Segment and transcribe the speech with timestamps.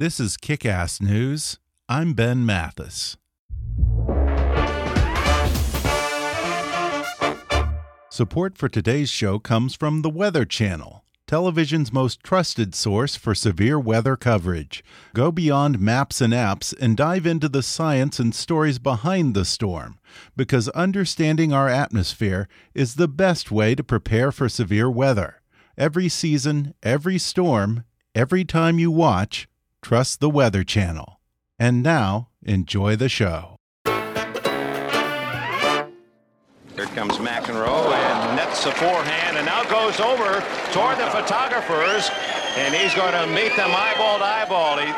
[0.00, 1.58] This is Kick Ass News.
[1.88, 3.16] I'm Ben Mathis.
[8.08, 13.76] Support for today's show comes from the Weather Channel, television's most trusted source for severe
[13.76, 14.84] weather coverage.
[15.14, 19.98] Go beyond maps and apps and dive into the science and stories behind the storm,
[20.36, 25.42] because understanding our atmosphere is the best way to prepare for severe weather.
[25.76, 27.82] Every season, every storm,
[28.14, 29.48] every time you watch,
[29.88, 31.18] trust the Weather Channel.
[31.58, 33.56] And now, enjoy the show.
[36.76, 40.44] Here comes McEnroe and nets the forehand and now goes over
[40.76, 42.10] toward the photographers
[42.58, 44.76] and he's going to meet them eyeball to eyeball.
[44.76, 44.92] He...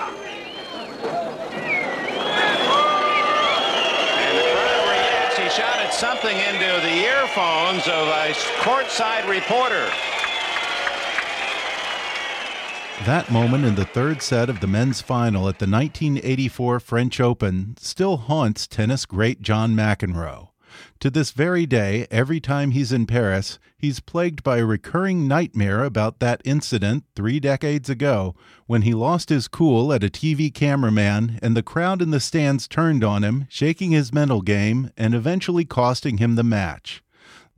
[4.18, 5.38] And the crowd reacts.
[5.38, 8.34] He shouted something into the earphones of a
[8.66, 9.86] courtside reporter.
[13.06, 17.74] That moment in the third set of the men's final at the 1984 French Open
[17.78, 20.48] still haunts tennis great John McEnroe.
[21.00, 25.82] To this very day, every time he's in Paris, he's plagued by a recurring nightmare
[25.82, 28.34] about that incident three decades ago
[28.66, 32.68] when he lost his cool at a TV cameraman and the crowd in the stands
[32.68, 37.02] turned on him, shaking his mental game and eventually costing him the match.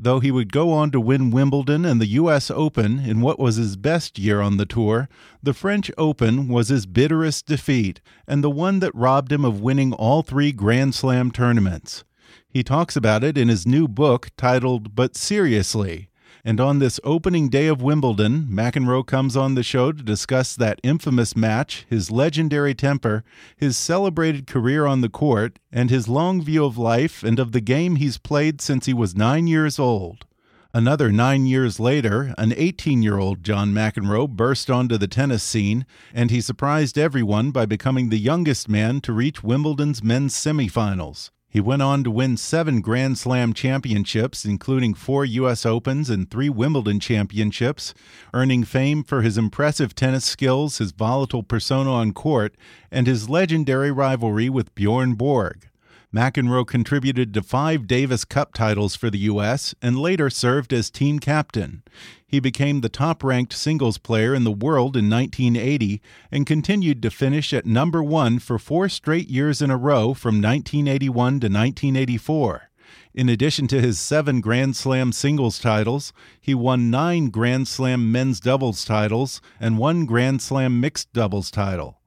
[0.03, 2.51] Though he would go on to win Wimbledon and the U.S.
[2.51, 5.09] Open in what was his best year on the tour,
[5.41, 9.93] the French Open was his bitterest defeat and the one that robbed him of winning
[9.93, 12.03] all three Grand Slam tournaments.
[12.49, 16.09] He talks about it in his new book titled But Seriously.
[16.45, 20.81] And on this opening day of Wimbledon, McEnroe comes on the show to discuss that
[20.83, 23.23] infamous match, his legendary temper,
[23.57, 27.61] his celebrated career on the court, and his long view of life and of the
[27.61, 30.27] game he's played since he was nine years old.
[30.75, 35.87] Another nine years later, an 18 year old John McEnroe burst onto the tennis scene,
[36.13, 41.31] and he surprised everyone by becoming the youngest man to reach Wimbledon's men's semifinals.
[41.53, 45.67] He went on to win seven Grand Slam championships, including four U.S.
[45.67, 47.93] Opens and three Wimbledon championships,
[48.33, 52.55] earning fame for his impressive tennis skills, his volatile persona on court,
[52.91, 55.69] and his legendary rivalry with Bjorn Borg.
[56.15, 59.75] McEnroe contributed to five Davis Cup titles for the U.S.
[59.81, 61.83] and later served as team captain.
[62.27, 67.11] He became the top ranked singles player in the world in 1980 and continued to
[67.11, 72.71] finish at number one for four straight years in a row from 1981 to 1984.
[73.15, 78.39] In addition to his seven Grand Slam singles titles, he won nine Grand Slam men's
[78.39, 82.02] doubles titles and one Grand Slam mixed doubles title.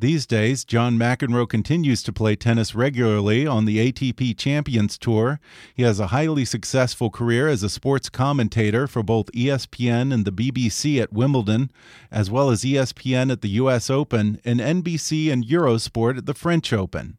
[0.00, 5.40] These days, John McEnroe continues to play tennis regularly on the ATP Champions Tour.
[5.74, 10.32] He has a highly successful career as a sports commentator for both ESPN and the
[10.32, 11.70] BBC at Wimbledon,
[12.10, 16.72] as well as ESPN at the US Open and NBC and Eurosport at the French
[16.72, 17.18] Open.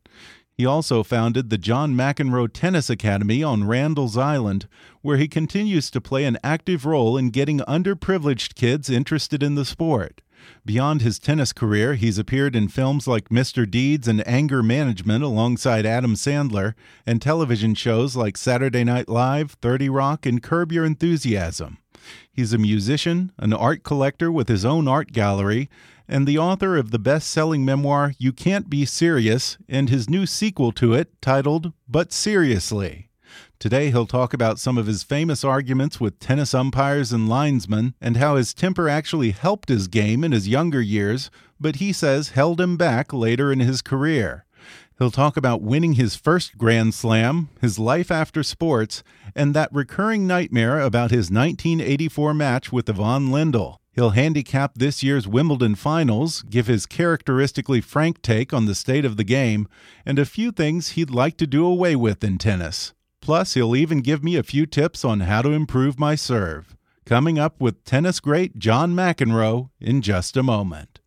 [0.57, 4.67] He also founded the John McEnroe Tennis Academy on Randall's Island,
[5.03, 9.65] where he continues to play an active role in getting underprivileged kids interested in the
[9.65, 10.21] sport.
[10.65, 13.69] Beyond his tennis career, he's appeared in films like Mr.
[13.69, 16.73] Deeds and Anger Management alongside Adam Sandler,
[17.05, 21.77] and television shows like Saturday Night Live, 30 Rock, and Curb Your Enthusiasm.
[22.31, 25.69] He's a musician, an art collector with his own art gallery,
[26.07, 30.25] and the author of the best selling memoir You Can't Be Serious and his new
[30.25, 33.10] sequel to it titled But Seriously.
[33.61, 38.17] Today, he'll talk about some of his famous arguments with tennis umpires and linesmen and
[38.17, 41.29] how his temper actually helped his game in his younger years,
[41.59, 44.45] but he says held him back later in his career.
[44.97, 49.03] He'll talk about winning his first Grand Slam, his life after sports,
[49.35, 53.77] and that recurring nightmare about his 1984 match with Ivan Lendl.
[53.93, 59.17] He'll handicap this year's Wimbledon finals, give his characteristically frank take on the state of
[59.17, 59.67] the game,
[60.03, 62.93] and a few things he'd like to do away with in tennis.
[63.21, 66.75] Plus, he'll even give me a few tips on how to improve my serve.
[67.05, 71.00] Coming up with tennis great John McEnroe in just a moment.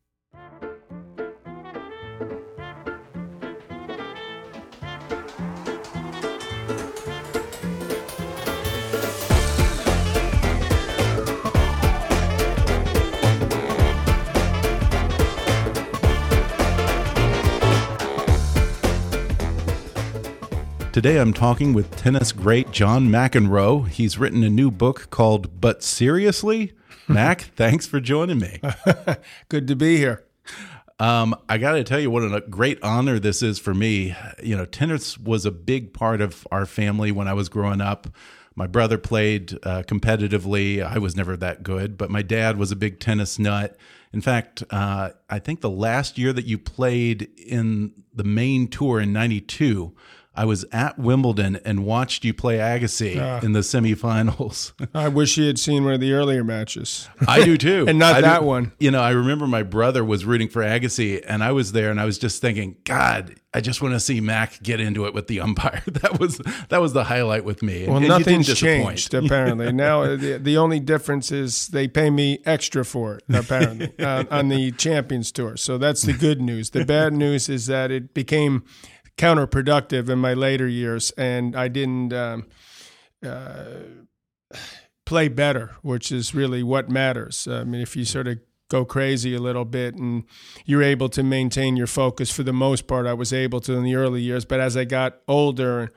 [20.95, 23.89] Today I'm talking with tennis great John McEnroe.
[23.89, 26.73] He's written a new book called But Seriously?
[27.09, 28.61] Mac, thanks for joining me.
[29.49, 30.25] Good to be here.
[31.01, 34.15] Um, I got to tell you what a great honor this is for me.
[34.41, 38.07] You know, tennis was a big part of our family when I was growing up.
[38.55, 40.81] My brother played uh, competitively.
[40.81, 43.77] I was never that good, but my dad was a big tennis nut.
[44.13, 49.01] In fact, uh, I think the last year that you played in the main tour
[49.01, 49.93] in '92,
[50.37, 54.73] I was at Wimbledon and watched you play Agassi uh, in the semifinals.
[54.95, 57.09] I wish you had seen one of the earlier matches.
[57.27, 58.73] I do too, and not I that do, one.
[58.79, 62.01] You know, I remember my brother was rooting for Agassi, and I was there, and
[62.01, 65.29] I was just thinking, God, I just want to see Mac get into it with
[65.29, 65.83] the umpire.
[65.95, 66.39] That was
[66.69, 67.87] that was the highlight with me.
[67.87, 69.73] Well, and nothing's changed apparently.
[69.73, 74.49] now the, the only difference is they pay me extra for it apparently uh, on
[74.49, 75.57] the Champions Tour.
[75.57, 76.71] So that's the good news.
[76.71, 78.65] The bad news is that it became
[79.17, 82.47] counterproductive in my later years, and I didn't um,
[83.25, 83.65] uh,
[85.05, 87.47] play better, which is really what matters.
[87.47, 88.39] I mean, if you sort of
[88.69, 90.25] go crazy a little bit and
[90.65, 93.85] you're able to maintain your focus for the most part, I was able to in
[93.85, 94.45] the early years.
[94.45, 95.93] But as I got older,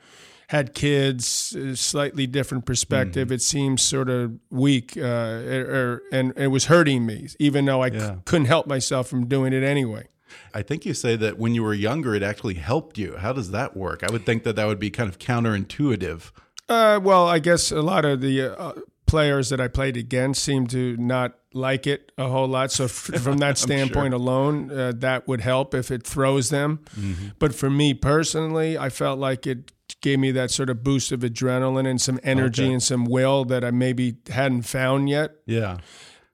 [0.48, 3.28] had kids, slightly different perspective.
[3.28, 3.34] Mm-hmm.
[3.34, 7.82] It seems sort of weak, uh, er, er, and it was hurting me, even though
[7.82, 8.14] I yeah.
[8.14, 10.08] c- couldn't help myself from doing it anyway.
[10.54, 13.16] I think you say that when you were younger, it actually helped you.
[13.16, 14.02] How does that work?
[14.02, 16.30] I would think that that would be kind of counterintuitive.
[16.68, 18.72] Uh, well, I guess a lot of the uh,
[19.06, 22.70] players that I played against seem to not like it a whole lot.
[22.70, 24.20] So, f- from that standpoint sure.
[24.20, 26.80] alone, uh, that would help if it throws them.
[26.98, 27.28] Mm-hmm.
[27.38, 31.20] But for me personally, I felt like it gave me that sort of boost of
[31.20, 32.72] adrenaline and some energy okay.
[32.72, 35.32] and some will that I maybe hadn't found yet.
[35.46, 35.78] Yeah.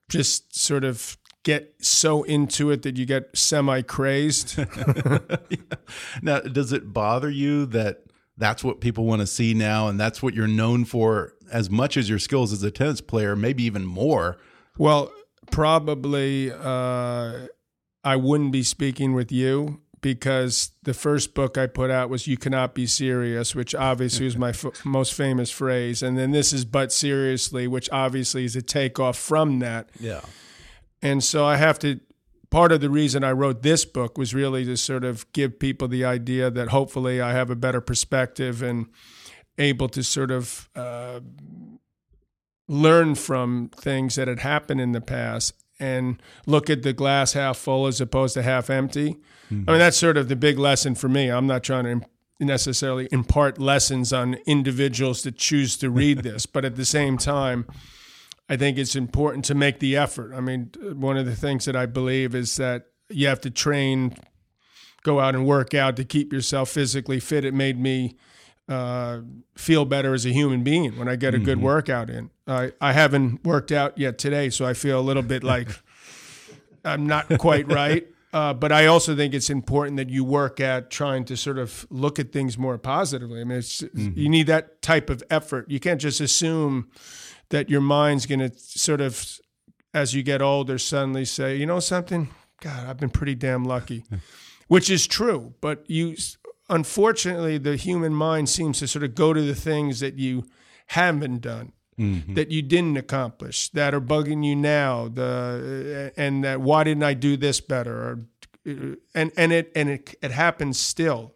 [0.09, 4.59] Just sort of get so into it that you get semi crazed.
[6.21, 8.03] Now, does it bother you that
[8.37, 11.95] that's what people want to see now and that's what you're known for as much
[11.95, 14.37] as your skills as a tennis player, maybe even more?
[14.77, 15.11] Well,
[15.51, 17.47] probably uh,
[18.03, 22.37] I wouldn't be speaking with you because the first book I put out was You
[22.37, 24.53] Cannot Be Serious, which obviously is my
[24.83, 26.01] most famous phrase.
[26.01, 29.89] And then this is But Seriously, which obviously is a takeoff from that.
[29.99, 30.21] Yeah.
[31.05, 31.99] And so I have to,
[32.49, 35.87] part of the reason I wrote this book was really to sort of give people
[35.87, 38.87] the idea that hopefully I have a better perspective and
[39.59, 41.19] able to sort of uh,
[42.67, 47.55] learn from things that had happened in the past and look at the glass half
[47.55, 49.17] full as opposed to half empty.
[49.51, 49.69] Mm-hmm.
[49.69, 51.29] I mean, that's sort of the big lesson for me.
[51.29, 52.07] I'm not trying to
[52.39, 57.67] necessarily impart lessons on individuals that choose to read this, but at the same time,
[58.47, 60.33] I think it's important to make the effort.
[60.33, 64.15] I mean, one of the things that I believe is that you have to train,
[65.03, 67.43] go out and work out to keep yourself physically fit.
[67.43, 68.17] It made me
[68.67, 69.21] uh,
[69.55, 71.65] feel better as a human being when I get a good mm-hmm.
[71.65, 72.29] workout in.
[72.47, 75.69] I, I haven't worked out yet today, so I feel a little bit like
[76.85, 78.07] I'm not quite right.
[78.31, 81.87] Uh, but I also think it's important that you work at trying to sort of
[81.89, 83.39] look at things more positively.
[83.39, 84.11] I mean, mm-hmm.
[84.13, 85.71] you need that type of effort.
[85.71, 86.89] You can't just assume
[87.49, 89.39] that your mind's going to sort of,
[89.93, 92.29] as you get older, suddenly say, you know something?
[92.61, 94.05] God, I've been pretty damn lucky,
[94.67, 95.53] which is true.
[95.61, 96.15] But you,
[96.69, 100.45] unfortunately, the human mind seems to sort of go to the things that you
[100.87, 101.71] haven't done.
[101.97, 102.33] Mm-hmm.
[102.33, 107.13] That you didn't accomplish, that are bugging you now, the and that why didn't I
[107.13, 107.95] do this better?
[107.95, 108.25] Or,
[108.65, 111.35] and and it and it it happens still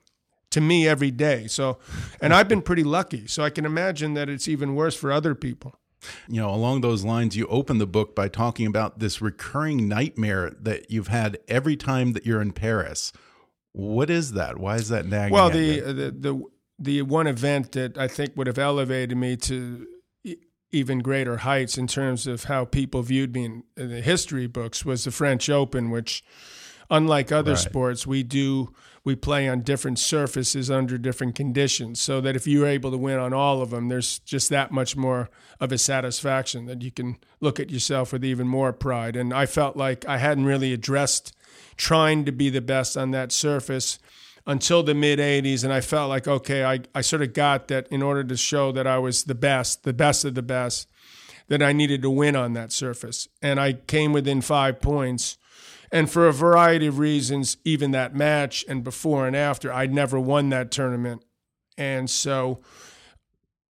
[0.50, 1.48] to me every day.
[1.48, 1.80] So,
[2.22, 3.26] and I've been pretty lucky.
[3.26, 5.80] So I can imagine that it's even worse for other people.
[6.28, 10.52] You know, along those lines, you open the book by talking about this recurring nightmare
[10.62, 13.12] that you've had every time that you're in Paris.
[13.74, 14.58] What is that?
[14.58, 15.34] Why is that nagging?
[15.34, 16.44] Well, the, uh, the, the
[16.80, 19.86] the one event that I think would have elevated me to
[20.72, 24.86] even greater heights in terms of how people viewed me in, in the history books
[24.86, 26.24] was the French Open, which,
[26.90, 27.60] unlike other right.
[27.60, 32.68] sports, we do we play on different surfaces under different conditions so that if you're
[32.68, 35.30] able to win on all of them there's just that much more
[35.60, 39.16] of a satisfaction that you can look at yourself with even more pride.
[39.16, 41.36] And i felt like i hadn't really addressed
[41.78, 44.00] trying to be the best on that surface
[44.46, 47.88] until the mid 80s and i felt like okay I, I sort of got that
[47.90, 50.88] in order to show that i was the best the best of the best
[51.48, 53.28] that i needed to win on that surface.
[53.42, 55.38] And i came within five points
[55.92, 60.20] and for a variety of reasons, even that match and before and after, I'd never
[60.20, 61.24] won that tournament.
[61.78, 62.62] And so,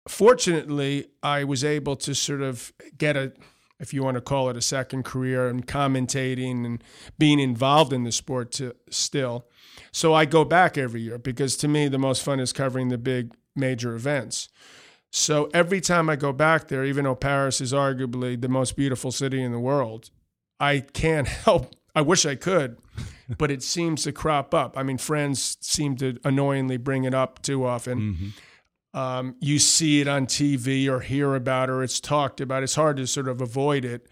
[0.08, 3.32] fortunately, I was able to sort of get a,
[3.80, 6.84] if you want to call it a second career, and commentating and
[7.18, 9.46] being involved in the sport to, still.
[9.90, 12.98] So I go back every year because to me, the most fun is covering the
[12.98, 14.48] big major events.
[15.10, 19.12] So every time I go back there, even though Paris is arguably the most beautiful
[19.12, 20.10] city in the world,
[20.58, 22.78] I can't help I wish I could,
[23.38, 24.76] but it seems to crop up.
[24.78, 28.00] I mean, friends seem to annoyingly bring it up too often.
[28.00, 28.98] Mm-hmm.
[28.98, 32.62] Um, you see it on TV or hear about it or it's talked about.
[32.62, 34.06] It's hard to sort of avoid it.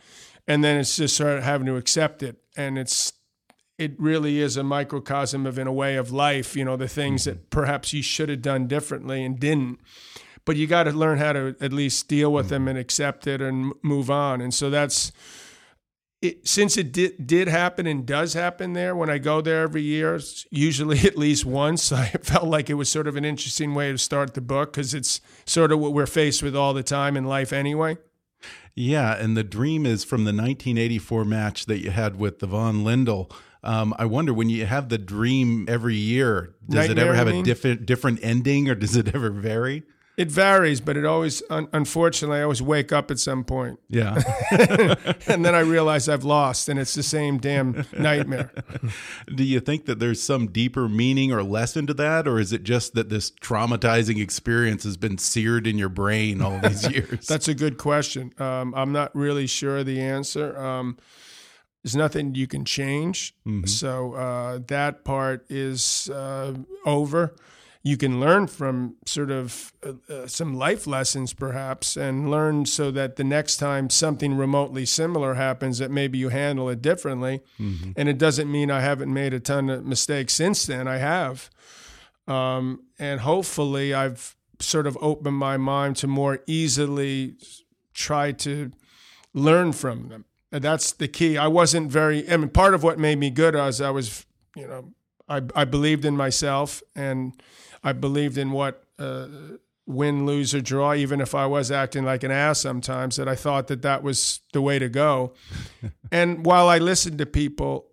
[0.48, 3.12] and then it's just sort of having to accept it, and it's
[3.78, 6.56] it really is a microcosm of in a way of life.
[6.56, 7.30] You know, the things Mm-hmm.
[7.30, 9.80] that perhaps you should have done differently and didn't.
[10.46, 13.40] But you got to learn how to at least deal with them and accept it
[13.42, 14.40] and move on.
[14.40, 15.12] And so that's
[16.22, 19.82] it, since it did, did happen and does happen there when I go there every
[19.82, 23.90] year, usually at least once, I felt like it was sort of an interesting way
[23.90, 27.16] to start the book because it's sort of what we're faced with all the time
[27.16, 27.96] in life anyway.
[28.74, 32.84] Yeah, and the dream is from the 1984 match that you had with the Ivan
[32.84, 33.32] Lendl.
[33.62, 37.42] Um, I wonder when you have the dream every year, does it ever have a
[37.42, 39.82] different different ending, or does it ever vary?
[40.20, 43.80] It varies, but it always, un- unfortunately, I always wake up at some point.
[43.88, 44.20] Yeah.
[45.26, 48.52] and then I realize I've lost, and it's the same damn nightmare.
[49.34, 52.64] Do you think that there's some deeper meaning or lesson to that, or is it
[52.64, 57.26] just that this traumatizing experience has been seared in your brain all these years?
[57.26, 58.34] That's a good question.
[58.38, 60.54] Um, I'm not really sure the answer.
[60.58, 60.98] Um,
[61.82, 63.34] there's nothing you can change,
[63.64, 67.34] so uh, that part is uh, over.
[67.82, 72.90] You can learn from sort of uh, uh, some life lessons, perhaps, and learn so
[72.90, 77.40] that the next time something remotely similar happens, that maybe you handle it differently.
[77.96, 80.86] And it doesn't mean I haven't made a ton of mistakes since then.
[80.86, 81.48] I have.
[82.28, 87.36] Um, and hopefully, I've sort of opened my mind to more easily
[87.94, 88.72] try to
[89.32, 90.26] learn from them.
[90.52, 91.38] And that's the key.
[91.38, 94.66] I wasn't very, I mean, part of what made me good was I was, you
[94.66, 94.92] know,
[95.28, 97.40] I, I believed in myself and
[97.82, 99.26] I believed in what uh,
[99.86, 103.34] win, lose, or draw, even if I was acting like an ass sometimes, that I
[103.34, 105.32] thought that that was the way to go.
[106.12, 107.86] and while I listened to people,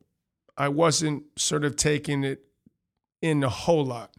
[0.58, 2.44] I wasn't sort of taking it
[3.22, 4.14] in a whole lot.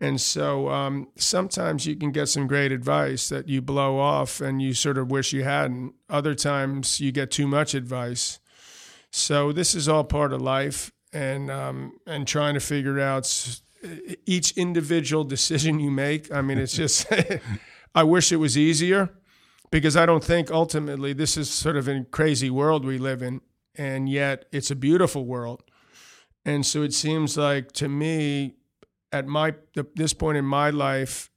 [0.00, 4.62] And so um, sometimes you can get some great advice that you blow off and
[4.62, 5.94] you sort of wish you hadn't.
[6.08, 8.38] Other times you get too much advice.
[9.10, 13.24] So this is all part of life, and um, and trying to figure out
[14.26, 16.32] each individual decision you make.
[16.32, 17.06] I mean, it's just
[17.94, 19.10] I wish it was easier
[19.70, 23.40] because I don't think ultimately this is sort of a crazy world we live in,
[23.76, 25.62] and yet it's a beautiful world.
[26.44, 28.54] And so it seems like to me,
[29.12, 29.54] at my
[29.94, 31.30] this point in my life,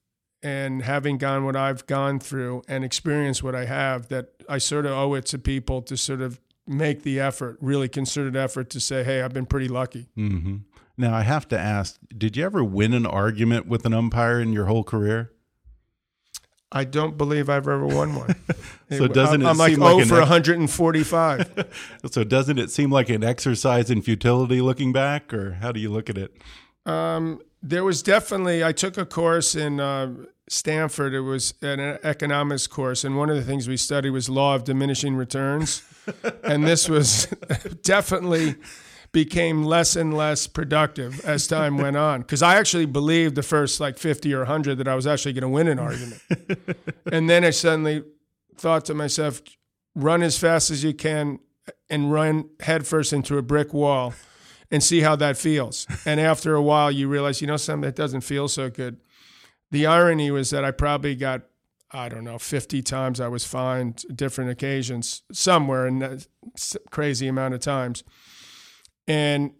[0.44, 4.86] and having gone what I've gone through and experienced what I have, that I sort
[4.86, 8.80] of owe it to people to sort of make the effort, really concerted effort to
[8.80, 10.58] say, "Hey, I've been pretty lucky." hmm
[10.98, 14.54] Now, I have to ask did you ever win an argument with an umpire in
[14.54, 15.32] your whole career?
[16.74, 18.36] I don't believe I've ever won one.
[18.92, 21.72] So doesn't it I'm like seem like oh for 145.
[22.12, 25.90] So, doesn't it seem like an exercise in futility looking back, or how do you
[25.90, 26.36] look at it?
[26.86, 30.14] Um, there was definitely I took a course in uh,
[30.50, 31.14] Stanford.
[31.14, 34.66] It was an economics course, and one of the things we studied was law of
[34.66, 35.84] diminishing returns,
[36.44, 37.28] and this was
[37.82, 38.56] definitely
[39.12, 43.80] became less and less productive as time went on because I actually believed the first
[43.80, 46.22] like 50 or 100 that I was actually going to win an argument.
[47.12, 48.04] and then I suddenly
[48.56, 49.42] thought to myself,
[49.96, 51.40] run as fast as you can
[51.90, 54.14] and run headfirst into a brick wall
[54.70, 55.86] and see how that feels.
[56.06, 58.98] And after a while, you realize, you know, something that doesn't feel so good.
[59.72, 61.42] The irony was that I probably got,
[61.92, 66.28] I don't know, 50 times I was fined, different occasions, somewhere in that
[66.90, 68.04] crazy amount of times.
[69.12, 69.52] And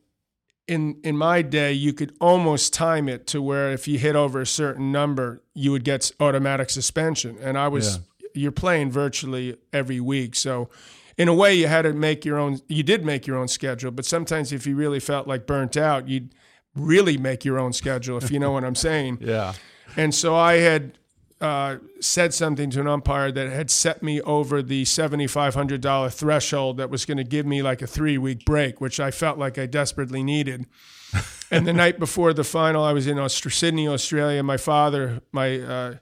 [0.66, 4.40] in in my day, you could almost time it to where if you hit over
[4.40, 7.38] a certain number, you would get automatic suspension.
[7.42, 8.00] And I was,
[8.34, 10.70] you're playing virtually every week, so
[11.18, 12.62] in a way, you had to make your own.
[12.70, 16.08] You did make your own schedule, but sometimes if you really felt like burnt out,
[16.08, 16.34] you'd
[16.74, 18.18] really make your own schedule.
[18.18, 19.18] If you know what I'm saying.
[19.32, 19.54] Yeah.
[19.98, 20.98] And so I had
[21.42, 26.90] uh, said something to an umpire that had set me over the $7,500 threshold that
[26.90, 29.66] was going to give me like a three week break, which I felt like I
[29.66, 30.68] desperately needed.
[31.52, 34.44] and the night before the final, I was in Aust- Sydney, Australia.
[34.44, 35.96] My father, my uh,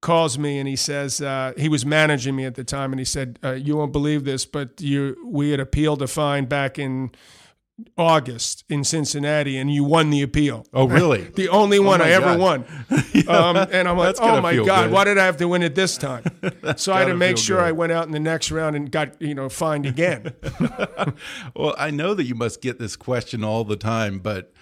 [0.00, 3.04] calls me and he says uh, he was managing me at the time, and he
[3.04, 7.12] said, uh, "You won't believe this, but you we had appealed a fine back in
[7.98, 11.22] August in Cincinnati, and you won the appeal." Oh, really?
[11.22, 12.38] The only one my I ever God.
[12.38, 12.64] won.
[13.28, 14.92] um, and I'm like, oh my God, good.
[14.92, 16.24] why did I have to win it this time?
[16.76, 17.66] so I had to make sure good.
[17.66, 20.32] I went out in the next round and got, you know, fined again.
[21.54, 24.52] Well, I know that you must get this question all the time, but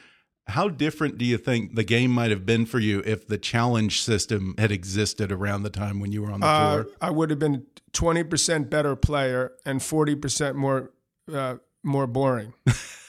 [0.46, 4.02] how different do you think the game might have been for you if the challenge
[4.02, 6.86] system had existed around the time when you were on the uh, tour?
[7.00, 10.92] I would have been 20% better player and 40% more
[11.32, 12.52] uh, more boring.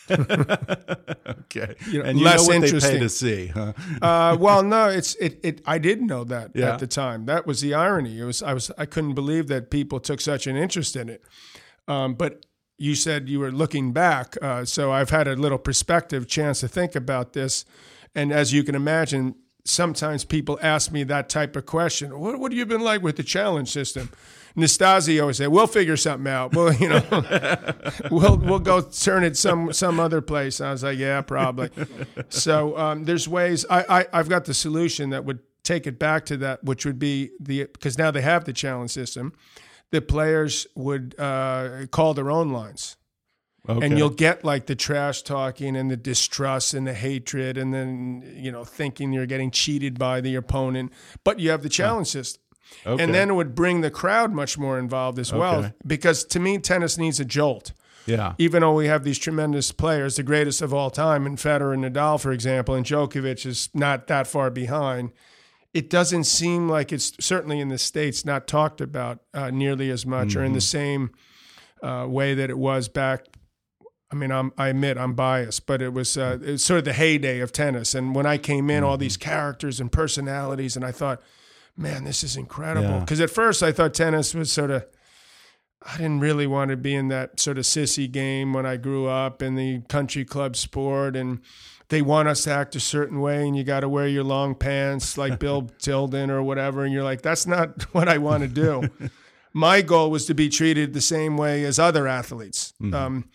[0.09, 1.75] Okay.
[1.89, 2.91] you know, and you less know interesting.
[2.91, 3.73] pay to see, huh?
[4.01, 5.61] Uh, well, no, it's it, it.
[5.65, 6.73] I didn't know that Yeah.
[6.73, 7.25] at the time.
[7.25, 8.19] That was the irony.
[8.19, 11.23] It was I was I couldn't believe that people took such an interest in it.
[11.87, 12.45] Um, but
[12.77, 16.67] you said you were looking back, uh, so I've had a little perspective chance to
[16.67, 17.63] think about this,
[18.13, 22.19] and as you can imagine, sometimes people ask me that type of question.
[22.19, 24.09] What what have you been like with the challenge system?
[25.19, 26.55] Always said, "We'll figure something out.
[26.55, 27.03] Well, you know,
[28.11, 31.69] we'll we'll go turn it some some other place." I was like, "Yeah, probably."
[32.29, 33.65] So um, there's ways.
[33.69, 36.99] I, I I've got the solution that would take it back to that, which would
[36.99, 39.33] be the because now they have the challenge system.
[39.91, 42.97] The players would uh, call their own lines.
[43.67, 43.85] Okay.
[43.85, 48.23] And you'll get like the trash talking and the distrust and the hatred, and then
[48.35, 50.93] you know thinking you're getting cheated by the opponent.
[51.23, 52.41] But you have the challenge system,
[52.85, 53.03] Okay.
[53.03, 55.59] and then it would bring the crowd much more involved as well.
[55.59, 55.73] Okay.
[55.85, 57.73] Because to me, tennis needs a jolt.
[58.05, 58.33] yeah.
[58.37, 61.83] Even though we have these tremendous players, the greatest of all time, in Federer and
[61.83, 65.11] Nadal, for example, and Djokovic is not that far behind.
[65.73, 70.05] It doesn't seem like it's certainly in the states not talked about uh, nearly as
[70.05, 71.11] much, or in the same
[71.83, 73.25] uh, way that it was back.
[74.11, 76.85] I mean, I'm, I admit I'm biased, but it was uh, it was sort of
[76.85, 77.93] the heyday of tennis.
[77.95, 81.21] And when I came in, all these characters and personalities, and I thought,
[81.77, 82.89] man, this is incredible.
[82.89, 82.99] Yeah.
[82.99, 84.85] Because at first I thought tennis was sort of
[85.85, 89.07] I didn't really want to be in that sort of sissy game when I grew
[89.07, 91.41] up in the country club sport and
[91.89, 94.55] they want us to act a certain way and you got to wear your long
[94.55, 98.49] pants like Bill Tilden or whatever and you're like that's not what I want to
[98.49, 98.89] do.
[99.53, 102.73] My goal was to be treated the same way as other athletes.
[102.93, 103.29] Um,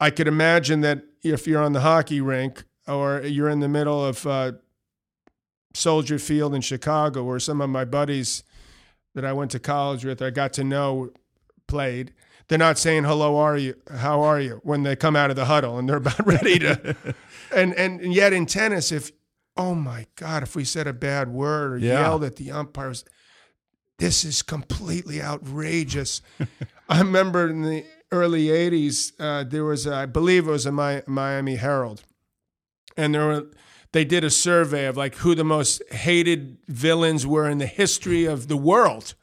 [0.00, 4.02] I could imagine that if you're on the hockey rink or you're in the middle
[4.02, 4.52] of uh,
[5.76, 8.42] Soldier Field in Chicago, where some of my buddies
[9.14, 11.10] that I went to college with, I got to know,
[11.68, 12.12] played.
[12.48, 13.74] They're not saying hello, are you?
[13.90, 14.60] How are you?
[14.62, 16.96] When they come out of the huddle and they're about ready to,
[17.54, 19.10] and and yet in tennis, if
[19.56, 22.00] oh my god, if we said a bad word or Yeah.
[22.02, 23.04] yelled at the umpires,
[23.98, 26.22] this is completely outrageous.
[26.88, 30.72] I remember in the early '80s, uh, there was, a, I believe it was a
[30.72, 32.02] Mi- Miami Herald,
[32.96, 33.46] and there were
[33.96, 38.26] they did a survey of like who the most hated villains were in the history
[38.26, 39.14] of the world,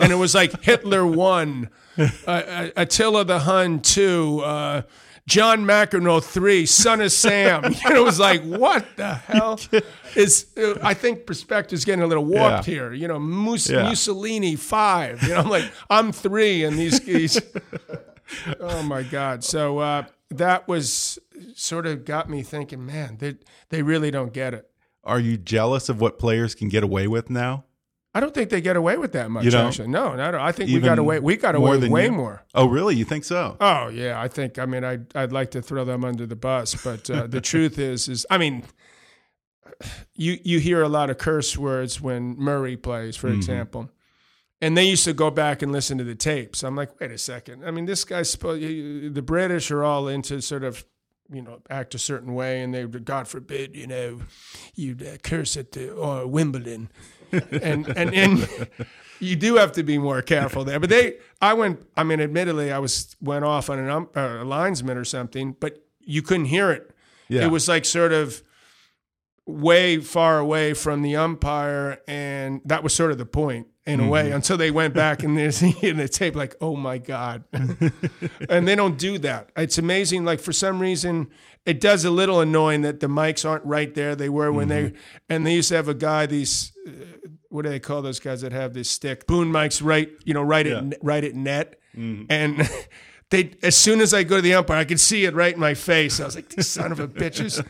[0.00, 4.40] and it was like Hitler one, uh, uh, Attila the Hun two.
[4.44, 4.82] Uh,
[5.26, 7.64] John McEnroe three, son of Sam.
[7.86, 9.58] And it was like, what the hell
[10.14, 10.46] is?
[10.54, 12.74] Uh, I think perspective's getting a little warped Yeah.
[12.74, 12.92] here.
[12.92, 13.84] You know, Mus- Yeah.
[13.84, 15.22] Mussolini five.
[15.22, 17.40] You know, I'm like, I'm three, and these these.
[18.60, 19.44] oh my God!
[19.44, 20.02] So uh,
[20.38, 21.18] that was
[21.54, 23.36] sort of got me thinking, man, they
[23.70, 24.70] they really don't get it.
[25.02, 27.64] Are you jealous of what players can get away with now?
[28.16, 29.44] I don't think they get away with that much.
[29.44, 29.52] You?
[29.52, 31.18] Actually, no, no, I think we got away.
[31.18, 32.12] We got away than way you?
[32.12, 32.44] more.
[32.54, 32.94] Oh, really?
[32.94, 33.56] You think so?
[33.60, 34.58] Oh yeah, I think.
[34.58, 37.76] I mean, I'd I'd like to throw them under the bus, but uh, the truth
[37.76, 38.62] is, is I mean,
[40.14, 43.90] you you hear a lot of curse words when Murray plays, for example,
[44.64, 46.62] and they used to go back and listen to the tapes.
[46.62, 47.66] I'm like, wait a second.
[47.66, 48.62] I mean, this guy's supposed.
[48.62, 50.84] The British are all into sort of.
[51.32, 54.20] You know, act a certain way, and they God forbid, you know,
[54.74, 56.90] you'd uh, curse at the or Wimbledon,
[57.32, 58.68] and and and
[59.20, 60.78] you do have to be more careful there.
[60.78, 61.80] But they, I went.
[61.96, 65.56] I mean, admittedly, I was went off on an ump, uh, a linesman or something,
[65.58, 66.94] but you couldn't hear it.
[67.28, 67.46] Yeah.
[67.46, 68.42] It was like sort of
[69.46, 74.08] way far away from the umpire, and that was sort of the point in a
[74.08, 74.26] way.
[74.26, 74.36] Mm-hmm.
[74.36, 78.74] Until they went back and there's in the tape, like, oh my god, and they
[78.74, 79.50] don't do that.
[79.56, 80.24] It's amazing.
[80.24, 81.30] Like for some reason,
[81.66, 84.14] it does a little annoying that the mics aren't right there.
[84.14, 84.96] They were when they mm-hmm.
[85.28, 86.72] and they used to have a guy these.
[86.86, 86.90] Uh,
[87.48, 89.28] what do they call those guys that have this stick?
[89.28, 92.24] Boom mics right, you know, right at right at net, mm-hmm.
[92.28, 92.68] and
[93.30, 93.52] they.
[93.62, 95.74] As soon as I go to the umpire, I could see it right in my
[95.74, 96.20] face.
[96.20, 97.64] I was like, "These son of a bitches."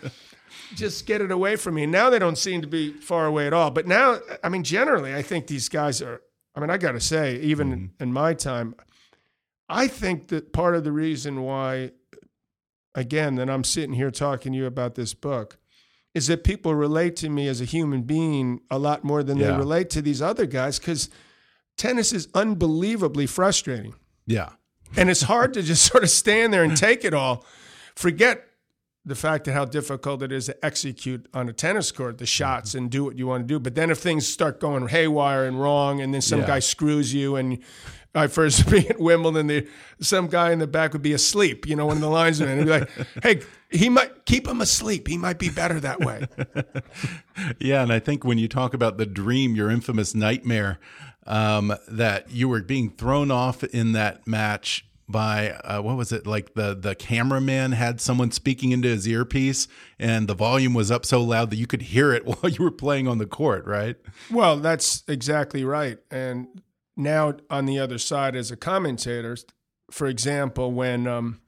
[0.74, 1.86] Just get it away from me.
[1.86, 3.70] Now they don't seem to be far away at all.
[3.70, 6.20] But now, I mean, generally, I think these guys are.
[6.56, 8.76] I mean, I got to say, even in, in my time,
[9.68, 11.90] I think that part of the reason why,
[12.94, 15.58] again, that I'm sitting here talking to you about this book,
[16.14, 19.50] is that people relate to me as a human being a lot more than they
[19.50, 21.10] relate to these other guys because
[21.76, 23.94] tennis is unbelievably frustrating.
[24.24, 24.50] Yeah.
[24.96, 27.44] And it's hard to just sort of stand there and take it all.
[27.96, 28.46] Forget
[29.06, 32.74] the fact that how difficult it is to execute on a tennis court the shots
[32.74, 33.58] and do what you want to do.
[33.60, 36.46] But then if things start going haywire and wrong, and then some Yeah.
[36.46, 37.58] guy screws you, and
[38.14, 39.66] I first be at Wimbledon, the,
[40.00, 42.64] some guy in the back would be asleep, you know, one of the linesmen, and
[42.64, 42.90] be like,
[43.22, 45.06] "Hey, he might keep him asleep.
[45.08, 46.26] He might be better that way."
[47.58, 50.78] Yeah, and I think when you talk about the dream, your infamous nightmare,
[51.26, 56.26] um, that you were being thrown off in that match by uh, what was it
[56.26, 61.04] like the the cameraman had someone speaking into his earpiece and the volume was up
[61.04, 63.96] so loud that you could hear it while you were playing on the court, right?
[64.30, 65.98] Well, that's exactly right.
[66.10, 66.62] And
[66.96, 69.36] now on the other side as a commentator,
[69.90, 71.40] for example, when um,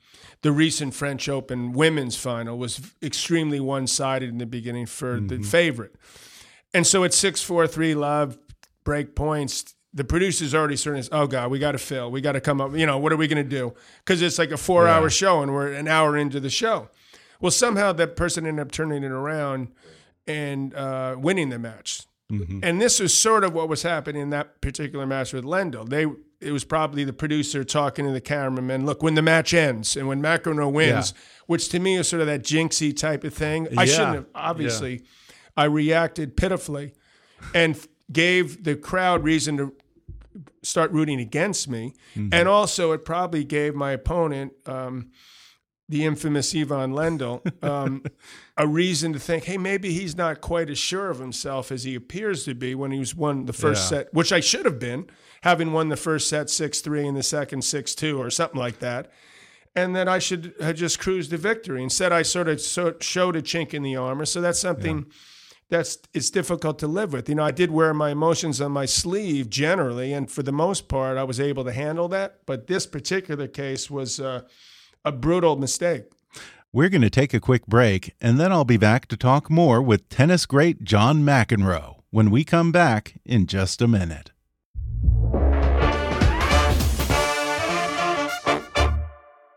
[0.43, 5.29] the recent French Open women's final was extremely one sided in the beginning for mm-hmm.
[5.29, 5.95] the favorite.
[6.75, 8.39] And so at 6 4 3 love,
[8.85, 9.75] break points.
[9.95, 12.11] The producer's already starting to, oh God, we got to fill.
[12.11, 12.77] We got to come up.
[12.77, 13.75] You know, what are we going to do?
[14.05, 14.97] Because it's like a four yeah.
[14.97, 16.91] hour show and we're an hour into the show.
[17.41, 19.69] Well, somehow that person ended up turning it around
[20.27, 22.07] and uh, winning the match.
[22.31, 22.61] Mm-hmm.
[22.63, 25.89] And this is sort of what was happening in that particular match with Lendl.
[25.89, 26.07] They
[26.41, 30.07] it was probably the producer talking to the cameraman, look, when the match ends and
[30.07, 31.23] when McEnroe wins, yeah.
[31.47, 33.69] which to me is sort of that jinxy type of thing.
[33.79, 35.03] I shouldn't have obviously.
[35.57, 36.93] I reacted pitifully
[37.55, 37.79] and
[38.11, 39.73] gave the crowd reason to
[40.63, 41.95] start rooting against me.
[42.15, 42.33] Mm-hmm.
[42.33, 45.11] And also it probably gave my opponent um,
[45.89, 48.05] the infamous Ivan Lendl, um,
[48.57, 51.95] a reason to think, hey, maybe he's not quite as sure of himself as he
[51.95, 53.99] appears to be when he was won the first yeah.
[53.99, 55.09] set, which I should have been,
[55.43, 58.81] having won the first set 6 3 and the second 6 2 or something like
[58.81, 59.11] that.
[59.77, 61.83] And that I should have just cruised to victory.
[61.83, 62.63] Instead, I sort of
[63.01, 64.25] showed a chink in the armor.
[64.25, 64.99] So that's something.
[64.99, 65.15] Yeah
[65.69, 67.29] that's it's difficult to live with.
[67.29, 70.89] You know, I did wear my emotions on my sleeve generally, and for the most
[70.89, 72.41] part, I was able to handle that.
[72.47, 74.43] But this particular case was uh,
[75.05, 76.05] a brutal mistake.
[76.73, 79.81] We're going to take a quick break, and then I'll be back to talk more
[79.81, 84.33] with tennis great John McEnroe when we come back in just a minute.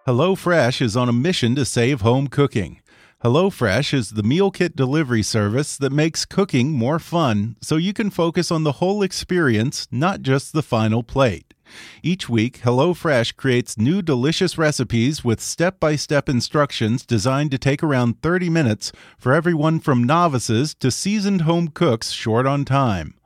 [0.08, 2.82] HelloFresh is on a mission to save home cooking.
[3.24, 8.10] HelloFresh is the meal kit delivery service that makes cooking more fun so you can
[8.10, 11.54] focus on the whole experience, not just the final plate.
[12.02, 17.84] Each week, HelloFresh creates new delicious recipes with step by step instructions designed to take
[17.84, 23.19] around 30 minutes for everyone from novices to seasoned home cooks short on time.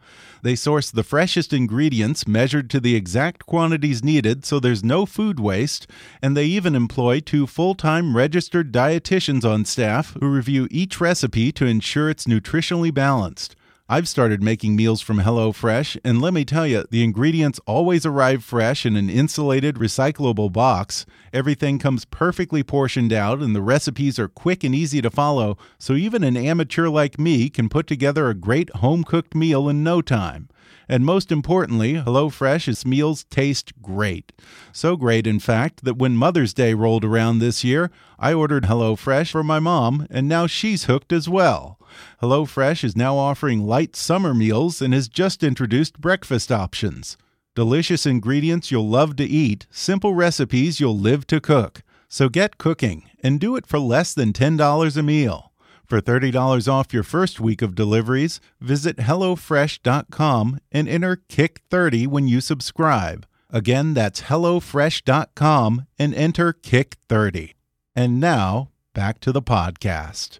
[0.43, 5.39] They source the freshest ingredients measured to the exact quantities needed so there's no food
[5.39, 5.87] waste,
[6.21, 11.53] and they even employ two full time registered dietitians on staff who review each recipe
[11.53, 13.55] to ensure it's nutritionally balanced.
[13.89, 18.41] I've started making meals from HelloFresh, and let me tell you, the ingredients always arrive
[18.41, 21.05] fresh in an insulated, recyclable box.
[21.33, 25.95] Everything comes perfectly portioned out, and the recipes are quick and easy to follow, so
[25.95, 30.01] even an amateur like me can put together a great home cooked meal in no
[30.01, 30.47] time.
[30.87, 34.31] And most importantly, HelloFresh's meals taste great.
[34.71, 39.29] So great, in fact, that when Mother's Day rolled around this year, I ordered HelloFresh
[39.29, 41.77] for my mom, and now she's hooked as well.
[42.21, 47.17] HelloFresh is now offering light summer meals and has just introduced breakfast options.
[47.55, 51.83] Delicious ingredients you'll love to eat, simple recipes you'll live to cook.
[52.07, 55.51] So get cooking and do it for less than $10 a meal.
[55.85, 62.41] For $30 off your first week of deliveries, visit HelloFresh.com and enter KICK30 when you
[62.41, 63.25] subscribe.
[63.51, 67.53] Again, that's HelloFresh.com and enter KICK30.
[67.95, 70.39] And now, back to the podcast.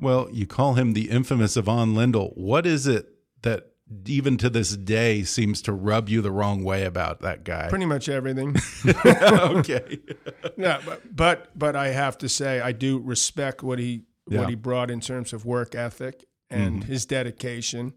[0.00, 2.36] Well, you call him the infamous Ivan Lendl.
[2.36, 3.08] What is it
[3.42, 3.72] that
[4.06, 7.68] even to this day seems to rub you the wrong way about that guy?
[7.68, 8.56] Pretty much everything.
[9.06, 9.98] okay.
[10.56, 14.40] no, but, but but I have to say I do respect what he yeah.
[14.40, 16.86] what he brought in terms of work ethic and mm.
[16.86, 17.94] his dedication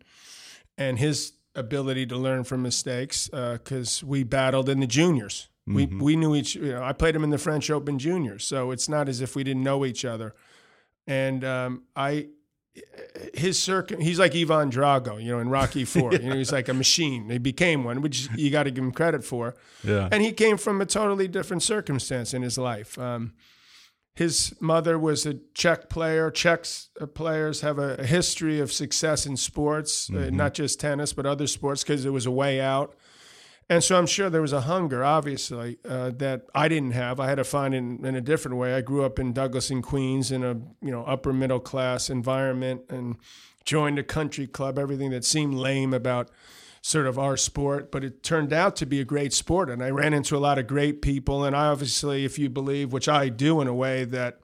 [0.78, 5.50] and his ability to learn from mistakes because uh, we battled in the juniors.
[5.68, 5.76] Mm -hmm.
[5.76, 6.04] We mm-hmm.
[6.04, 6.56] we knew each.
[6.56, 9.36] You know, I played him in the French Open juniors, so it's not as if
[9.36, 10.34] we didn't know each other
[11.12, 12.28] and um, I
[13.34, 16.14] his circum he's like Ivan Drago, you know, in Rocky Four.
[16.14, 16.20] yeah.
[16.20, 17.30] You know, he's like a machine.
[17.30, 19.56] He became one, which you got to give him credit for.
[19.84, 20.08] Yeah.
[20.10, 22.98] And he came from a totally different circumstance in his life.
[22.98, 23.34] Um,
[24.14, 26.32] his mother was a Czech player.
[26.32, 26.66] Czech
[27.00, 30.34] uh, players have a, history of success in sports, uh, mm-hmm.
[30.34, 32.96] uh, not just tennis, but other sports, because it was a way out.
[33.70, 37.22] And so I'm sure there was a hunger, obviously, uh, that I didn't have.
[37.22, 38.74] I had to find in, in a different way.
[38.74, 43.16] I grew up in Douglaston Queens in a you know upper middle class environment and
[43.64, 44.78] joined a country club.
[44.78, 46.30] Everything that seemed lame about
[46.82, 49.70] sort of our sport, but it turned out to be a great sport.
[49.70, 51.44] And I ran into a lot of great people.
[51.44, 54.40] And I obviously, if you believe, which I do in a way, that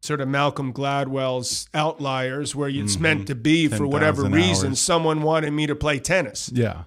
[0.00, 3.02] sort of Malcolm Gladwell's outliers, where it's mm-hmm.
[3.02, 4.80] meant to be for whatever reason, hours.
[4.80, 6.50] someone wanted me to play tennis.
[6.54, 6.84] Yeah.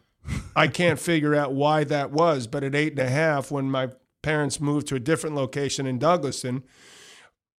[0.55, 3.89] I can't figure out why that was, but at eight and a half, when my
[4.21, 6.63] parents moved to a different location in Douglaston,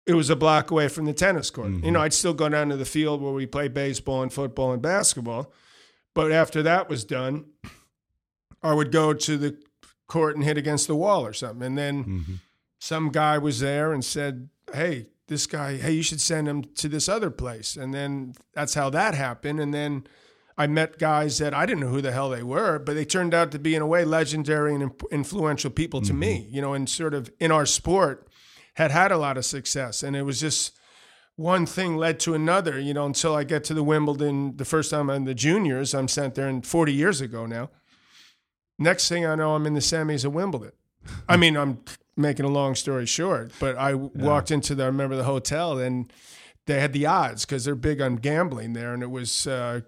[0.07, 1.69] it was a block away from the tennis court.
[1.69, 1.85] Mm-hmm.
[1.85, 4.73] You know, I'd still go down to the field where we play baseball and football
[4.73, 5.53] and basketball.
[6.15, 7.45] But after that was done,
[8.63, 9.59] I would go to the
[10.09, 11.65] court and hit against the wall or something.
[11.65, 12.35] And then mm-hmm.
[12.79, 16.89] some guy was there and said, Hey, this guy, hey, you should send him to
[16.89, 17.77] this other place.
[17.77, 19.61] And then that's how that happened.
[19.61, 20.05] And then
[20.61, 23.33] I met guys that I didn't know who the hell they were, but they turned
[23.33, 26.21] out to be, in a way, legendary and influential people to mm-hmm.
[26.21, 28.29] me, you know, and sort of in our sport
[28.75, 30.03] had had a lot of success.
[30.03, 30.79] And it was just
[31.37, 34.91] one thing led to another, you know, until I get to the Wimbledon the first
[34.91, 35.95] time in the juniors.
[35.95, 37.71] I'm sent there and 40 years ago now.
[38.79, 40.73] Next thing I know, I'm in the semis of Wimbledon.
[41.27, 41.79] I mean, I'm
[42.19, 44.09] making a long story short, but I yeah.
[44.15, 46.13] walked into the, I remember the hotel and
[46.67, 48.93] they had the odds because they're big on gambling there.
[48.93, 49.81] And it was, uh,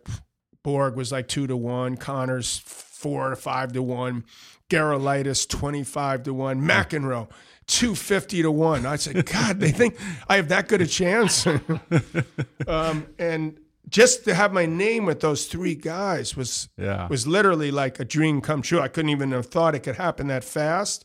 [0.63, 4.25] Borg was like two to one, Connors four to five to one,
[4.71, 7.29] Gerulaitis 25 to one, McEnroe
[7.67, 8.87] 250 to one.
[8.87, 9.99] I said, God, they think
[10.29, 11.47] I have that good a chance.
[12.67, 17.07] um, and just to have my name with those three guys was yeah.
[17.09, 18.81] was literally like a dream come true.
[18.81, 21.05] I couldn't even have thought it could happen that fast.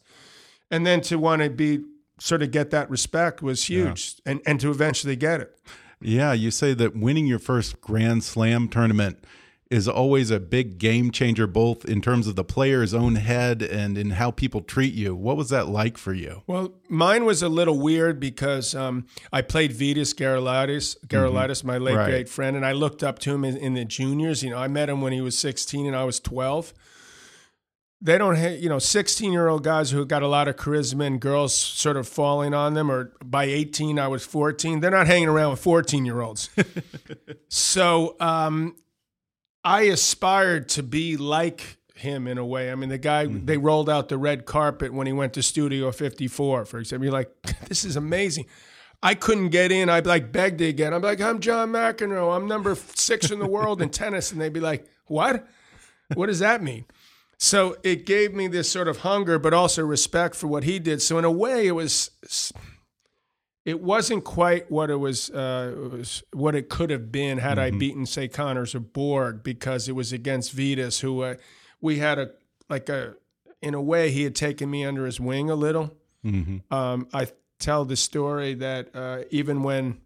[0.70, 1.84] And then to want to be
[2.20, 4.32] sort of get that respect was huge yeah.
[4.34, 5.58] and, and to eventually get it.
[6.02, 9.24] Yeah, you say that winning your first Grand Slam tournament
[9.70, 13.98] is always a big game changer, both in terms of the player's own head and
[13.98, 15.16] in how people treat you.
[15.16, 16.44] What was that like for you?
[16.48, 21.74] Well, mine was a little weird because um, I played Vitas Gerulaitis, Gerulaitis, mm -hmm.
[21.74, 22.10] my late right.
[22.10, 24.42] great friend, and I looked up to him in, in, the juniors.
[24.42, 26.74] You know, I met him when he was 16 and I was 12.
[28.00, 31.06] They don't, have, you know, 16 year old guys who got a lot of charisma
[31.08, 32.92] and girls sort of falling on them.
[32.92, 34.82] Or by 18, I was 14.
[34.82, 36.50] They're not hanging around with 14 year olds.
[37.50, 38.76] so um,
[39.64, 42.72] I aspired to be like him in a way.
[42.72, 43.46] I mean, the guy mm-hmm.
[43.46, 47.06] they rolled out the red carpet when he went to Studio 54, for example.
[47.06, 47.32] You're like,
[47.68, 48.46] this is amazing.
[49.04, 49.90] I couldn't get in.
[49.90, 50.94] I'd like begged to get.
[50.94, 52.36] I'm like, I'm John McEnroe.
[52.36, 55.48] I'm number six in the world in tennis, and they'd be like, what?
[56.16, 56.86] What does that mean?
[57.38, 61.02] So it gave me this sort of hunger, but also respect for what he did.
[61.02, 62.10] So in a way, it was
[63.68, 67.58] it wasn't quite what it was, uh, it was what it could have been had
[67.58, 67.76] mm-hmm.
[67.76, 71.36] I beaten say Connors or Borg because it was against Vitas, who uh,
[71.82, 72.32] we had a
[72.70, 73.16] like a
[73.62, 75.98] in a way he had taken me under his wing a little.
[76.24, 76.74] Mm-hmm.
[76.74, 77.28] Um, I
[77.60, 80.00] tell the story that uh, even when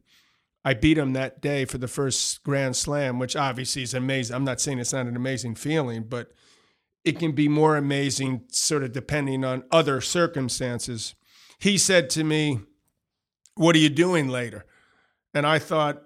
[0.66, 4.36] I beat him that day for the first Grand Slam, which obviously is amazing.
[4.36, 6.32] I'm not saying it's not an amazing feeling, but
[7.06, 11.14] it can be more amazing, sort of depending on other circumstances.
[11.60, 12.62] He said to me
[13.56, 14.66] what are you doing later?
[15.34, 16.04] And I thought,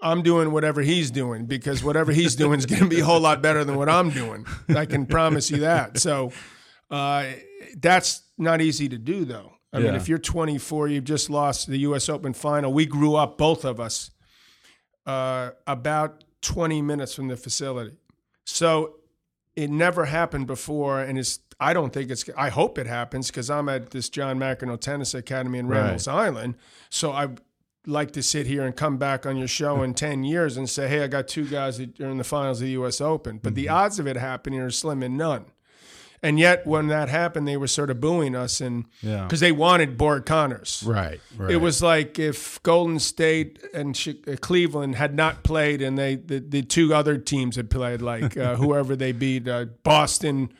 [0.00, 3.20] I'm doing whatever he's doing because whatever he's doing is going to be a whole
[3.20, 4.46] lot better than what I'm doing.
[4.68, 5.98] I can promise you that.
[5.98, 6.32] So
[6.90, 7.26] uh,
[7.76, 9.54] that's not easy to do, though.
[9.72, 9.86] I yeah.
[9.86, 12.08] mean, if you're 24, you've just lost the U.S.
[12.08, 12.72] Open final.
[12.72, 14.10] We grew up, both of us,
[15.04, 17.96] uh, about 20 minutes from the facility.
[18.46, 18.97] So
[19.58, 22.24] it never happened before, and it's I don't think it's.
[22.36, 26.26] I hope it happens because I'm at this John McEnroe Tennis Academy in Randall's right.
[26.26, 26.54] Island.
[26.90, 27.30] So I
[27.84, 30.86] like to sit here and come back on your show in 10 years and say,
[30.88, 33.00] hey, I got two guys that are in the finals of the U.S.
[33.00, 33.38] Open.
[33.38, 33.56] But mm-hmm.
[33.56, 35.46] the odds of it happening are slim and none.
[36.22, 39.48] And yet, when that happened, they were sort of booing us, and because yeah.
[39.48, 41.50] they wanted Borg Connors, right, right?
[41.50, 46.40] It was like if Golden State and uh, Cleveland had not played, and they the,
[46.40, 50.50] the two other teams had played, like uh, whoever they beat, uh, Boston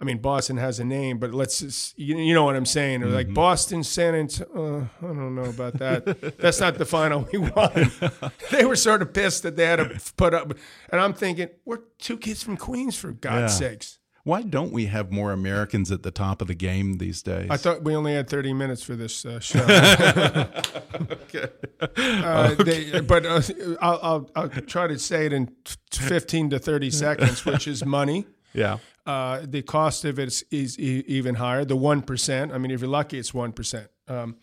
[0.00, 3.00] I mean, Boston has a name, but let's just, you, you know what I'm saying.
[3.00, 3.14] Mm-hmm.
[3.14, 4.88] Like Boston, San Antonio.
[5.02, 6.38] Uh, I don't know about that.
[6.38, 7.90] That's not the final we won.
[8.52, 10.52] they were sort of pissed that they had to put up.
[10.90, 13.70] And I'm thinking, we're two kids from Queens, for God's yeah.
[13.70, 13.97] sakes.
[14.28, 17.46] Why don't we have more Americans at the top of the game these days?
[17.48, 19.60] I thought we only had 30 minutes for this uh, show.
[21.10, 21.48] okay.
[21.96, 22.90] Uh, okay.
[22.90, 23.40] They, but uh,
[23.80, 25.56] I'll, I'll, I'll try to say it in
[25.92, 28.26] 15 to 30 seconds, which is money.
[28.52, 28.76] Yeah.
[29.06, 31.64] Uh, the cost of it is, is e- even higher.
[31.64, 32.52] The one percent.
[32.52, 33.88] I mean, if you're lucky, it's one percent.
[34.08, 34.36] Um,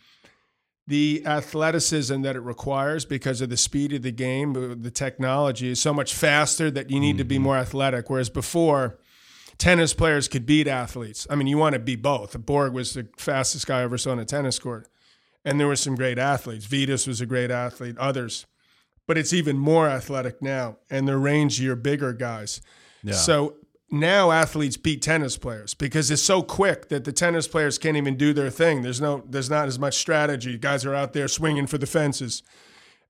[0.87, 5.69] the athleticism that it requires because of the speed of the game, uh, the technology
[5.69, 7.17] is so much faster that you need mm-hmm.
[7.19, 7.43] to be mm-hmm.
[7.43, 8.09] more athletic.
[8.09, 8.97] Whereas before,
[9.57, 11.27] tennis players could beat athletes.
[11.29, 12.37] I mean, you want to be both.
[12.45, 14.87] Borg was the fastest guy I ever saw on a tennis court,
[15.43, 16.67] and there were some great athletes.
[16.67, 17.97] Vitas was a great athlete.
[17.97, 18.45] Others,
[19.07, 22.61] but it's even more athletic now, and the rangier, bigger guys.
[23.03, 23.13] Yeah.
[23.13, 23.55] So
[23.91, 28.17] now athletes beat tennis players because it's so quick that the tennis players can't even
[28.17, 28.81] do their thing.
[28.81, 30.57] There's no, there's not as much strategy.
[30.57, 32.43] Guys are out there swinging for the fences,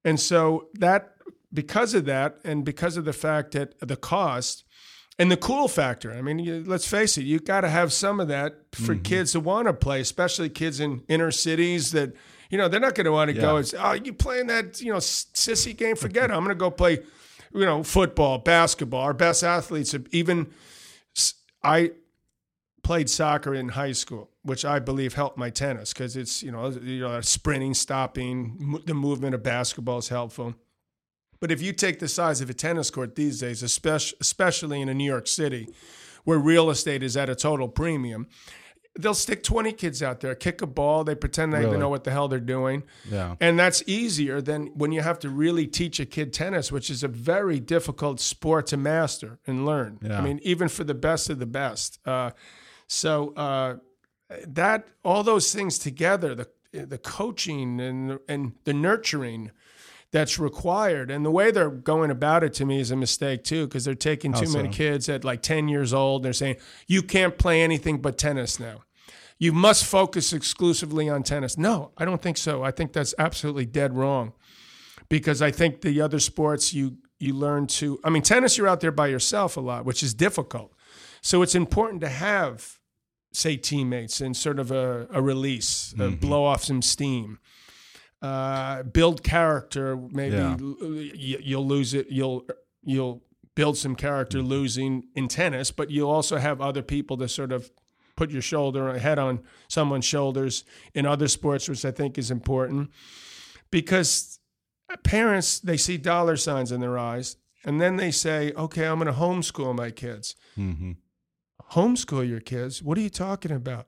[0.03, 1.13] and so that
[1.53, 4.64] because of that, and because of the fact that the cost
[5.17, 6.13] and the cool factor.
[6.13, 9.04] I mean, you, let's face it, you've got to have some of that for mm-hmm.
[9.04, 12.13] kids who want to play, especially kids in inner cities that.
[12.51, 13.41] You know, they're not going to want to yeah.
[13.41, 13.58] go.
[13.58, 15.95] It's, oh, you playing that, you know, sissy game?
[16.06, 16.32] Forget it.
[16.32, 16.99] I'm going to go play
[17.56, 19.01] you know, football, basketball.
[19.01, 20.51] Our best athletes, even
[21.63, 21.91] I
[22.84, 26.69] played soccer in high school, which I believe helped my tennis because it's you know
[26.69, 30.54] you know sprinting, stopping, the movement of basketball is helpful.
[31.39, 34.89] But if you take the size of a tennis court these days, especially especially in
[34.89, 35.67] a New York City,
[36.24, 38.28] where real estate is at a total premium,
[38.98, 41.78] they'll stick 20 kids out there, kick a ball, they pretend they Really?
[41.78, 42.84] know what the hell they're doing.
[43.12, 43.36] Yeah.
[43.41, 47.04] And that's easier than when you have to really teach a kid tennis, which is
[47.04, 50.00] a very difficult sport to master and learn.
[50.02, 50.17] Yeah.
[50.17, 52.00] I mean, even for the best of the best.
[52.06, 52.32] Uh,
[52.88, 53.76] so uh,
[54.48, 59.52] that all those things together, the the coaching and and the nurturing
[60.15, 63.67] that's required, and the way they're going about it to me is a mistake too,
[63.67, 66.23] because they're taking too many kids at like ten years old.
[66.23, 66.56] They're saying
[66.88, 68.84] you can't play anything but tennis now.
[69.39, 71.58] You must focus exclusively on tennis.
[71.58, 72.63] No, I don't think so.
[72.63, 74.32] I think that's absolutely dead wrong
[75.10, 78.80] because I think the other sports you you learn to I mean tennis you're out
[78.80, 80.71] there by yourself a lot, which is difficult.
[81.21, 82.80] So it's important to have
[83.34, 87.38] say teammates and sort of a, a release, uh, blow off some steam.
[88.26, 89.96] Uh, build character.
[89.96, 90.58] Maybe Yeah.
[91.50, 92.08] you'll lose it.
[92.10, 92.46] You'll
[92.84, 93.22] you'll
[93.56, 97.72] build some character losing in tennis, but you'll also have other people to sort of
[98.16, 102.90] put your shoulder head on someone's shoulders in other sports, which I think is important
[103.72, 104.40] because
[105.04, 109.12] parents they see dollar signs in their eyes and then they say okay i'm going
[109.14, 110.92] to homeschool my kids hmm
[111.72, 113.88] homeschool your kids what are you talking about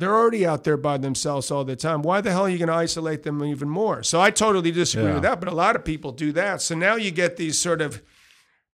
[0.00, 2.02] they're already out there by themselves all the time.
[2.02, 4.02] Why the hell are you going to isolate them even more?
[4.02, 5.14] So i totally disagree Yeah.
[5.14, 6.60] with that but a lot of people do that.
[6.62, 8.02] So now you get these sort of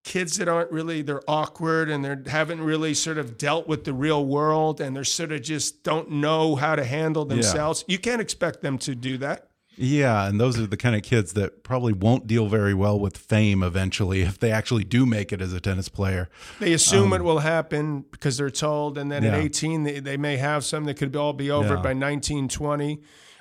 [0.05, 3.93] kids that aren't really they're awkward and they haven't really sort of dealt with the
[3.93, 7.85] real world and they're sort of just don't know how to handle themselves.
[7.89, 11.35] You can't expect them to do that Yeah, and those are the kind of kids
[11.35, 15.41] that probably won't deal very well with fame eventually if they actually do make it
[15.41, 16.29] as a tennis player.
[16.61, 20.17] They assume it will happen because they're told, and then at Um, 18 they, they
[20.17, 21.83] may have some that could all be over Yeah.
[21.83, 23.01] by 19, 20.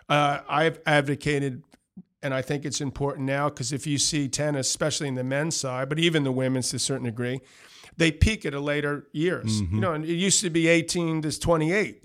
[0.09, 1.63] Uh, I've advocated,
[2.21, 5.55] and I think it's important now because if you see tennis, especially in the men's
[5.55, 7.39] side, but even the women's to a certain degree,
[7.97, 9.61] they peak at a later years.
[9.61, 9.75] Mm-hmm.
[9.75, 12.03] You know, and it used to be 18 to 28.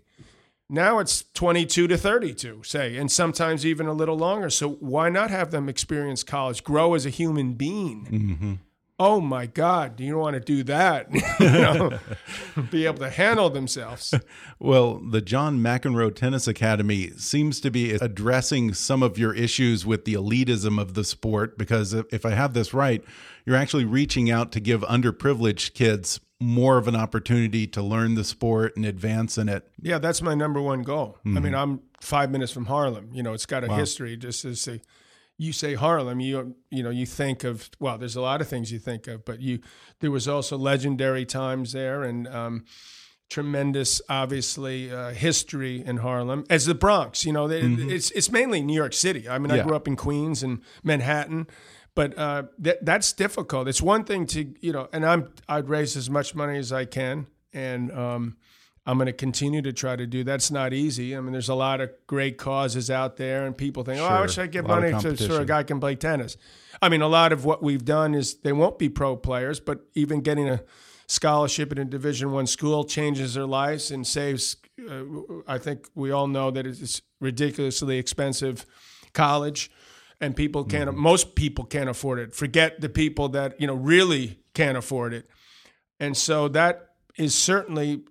[0.73, 4.51] Now it's 22 to 32, say, and sometimes even a little longer.
[4.51, 8.07] So why not have them experience college, grow as a human being?
[8.09, 8.55] Mm-hmm.
[8.97, 11.11] Oh my God, do you want to do that?
[12.71, 14.15] be able to handle themselves.
[14.63, 20.05] Well, the John McEnroe Tennis Academy seems to be addressing some of your issues with
[20.05, 23.03] the elitism of the sport because if I have this right,
[23.47, 28.25] you're actually reaching out to give underprivileged kids more of an opportunity to learn the
[28.25, 29.69] sport and advance in it.
[29.83, 31.19] Yeah, that's my number one goal.
[31.25, 31.45] I Mm-hmm.
[31.45, 33.11] mean, I'm five minutes from Harlem.
[33.13, 34.17] You know, it's got a history.
[34.17, 34.81] Just as say,
[35.37, 38.73] you say Harlem, you you know, you think of well, there's a lot of things
[38.73, 39.61] you think of, but you
[40.01, 42.65] there was also legendary times there and um,
[43.29, 47.25] tremendous, obviously, uh, history in Harlem as the Bronx.
[47.25, 49.29] You know, they, it's it's mainly New York City.
[49.29, 49.69] I mean, I Mm-hmm.
[49.69, 51.47] Grew up in Queens and Manhattan.
[52.01, 53.69] But uh, that that's difficult.
[53.69, 56.87] It's one thing to you know, and I'm I'd raise as much money as I
[56.87, 58.39] can, and um,
[58.87, 60.25] I'm going to continue to try to do.
[60.25, 61.15] That's not easy.
[61.15, 64.23] I mean, there's a lot of great causes out there, and people think, "Oh, I
[64.23, 66.39] wish I could give A lot of money to so a guy can play tennis."
[66.81, 69.81] I mean, a lot of what we've done is they won't be pro players, but
[69.95, 70.63] even getting a
[71.07, 74.57] scholarship in a Division One school changes their lives and saves.
[74.91, 75.03] Uh,
[75.47, 78.65] I think we all know that it's ridiculously expensive
[79.13, 79.71] college,
[80.21, 80.95] and people can't.
[80.95, 82.35] Most people can't afford it.
[82.35, 85.29] Forget the people that you know really can't afford it,
[85.99, 88.03] and so that is certainly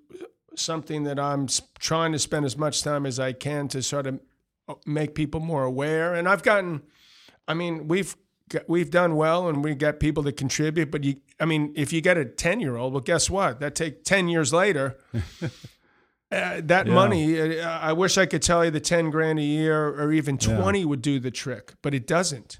[0.56, 1.48] something that I'm
[1.80, 4.20] trying to spend as much time as I can to sort of
[4.68, 6.14] uh, make people more aware.
[6.14, 6.82] And I've gotten,
[7.48, 8.16] I mean, we've
[8.68, 10.92] we've done well, and we got people to contribute.
[10.92, 13.60] But you, I mean, if you get a ten year old, well, guess what?
[13.60, 14.98] That take ten years later.
[16.32, 16.94] Uh, that Yeah.
[16.94, 20.38] money, uh, I wish I could tell you the 10 grand a year or even
[20.40, 20.58] Yeah.
[20.58, 22.60] 20 would do the trick, but it doesn't.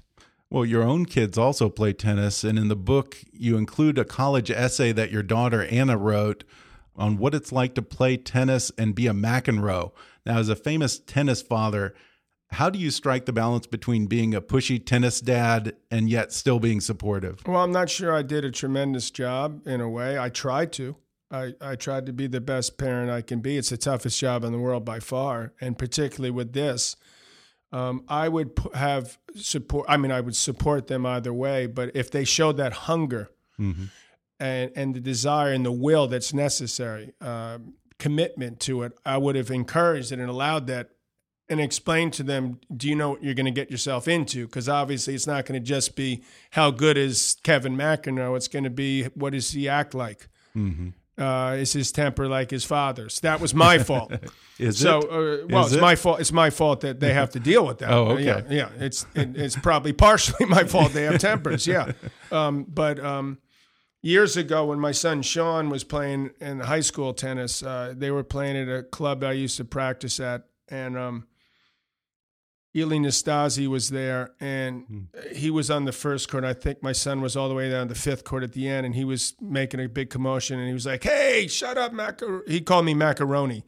[0.50, 4.50] Well, your own kids also play tennis, and in the book, you include a college
[4.50, 6.42] essay that your daughter Anna wrote
[6.96, 9.92] on what it's like to play tennis and be a McEnroe.
[10.26, 11.94] Now, as a famous tennis father,
[12.54, 16.58] how do you strike the balance between being a pushy tennis dad and yet still
[16.58, 17.40] being supportive?
[17.46, 20.18] Well, I'm not sure I did a tremendous job in a way.
[20.18, 20.96] I tried to.
[21.30, 23.56] I, I tried to be the best parent I can be.
[23.56, 26.96] It's the toughest job in the world by far, and particularly with this.
[27.72, 29.86] Um, I would p- have support.
[29.88, 31.66] I mean, I would support them either way.
[31.66, 33.30] But if they showed that hunger
[34.40, 39.36] and and the desire and the will that's necessary, um, commitment to it, I would
[39.36, 40.90] have encouraged it and allowed that,
[41.48, 44.46] and explained to them, do you know what you're going to get yourself into?
[44.46, 48.36] Because obviously, it's not going to just be how good is Kevin McEnroe.
[48.36, 50.28] It's going to be what does he act like.
[51.20, 53.20] Uh, is his temper like his father's?
[53.20, 54.12] That was my fault.
[54.58, 55.04] Is so, it?
[55.04, 55.80] uh, well, Is it's it?
[55.82, 56.20] my fault.
[56.20, 57.90] It's my fault that they have to deal with that.
[58.00, 58.24] Oh, okay.
[58.24, 58.68] Yeah, yeah.
[58.78, 61.66] It's it, it's probably partially my fault they have tempers.
[61.66, 61.92] Yeah,
[62.32, 63.38] um, but um,
[64.02, 68.24] years ago when my son Sean was playing in high school tennis, uh, they were
[68.24, 71.26] playing at a club I used to practice at, and um,
[72.76, 76.44] Ilie Nastase was there, and he was on the first court.
[76.44, 78.86] I think my son was all the way down the fifth court at the end,
[78.86, 80.58] and he was making a big commotion.
[80.58, 83.64] And he was like, "Hey, shut up, macar." He called me macaroni.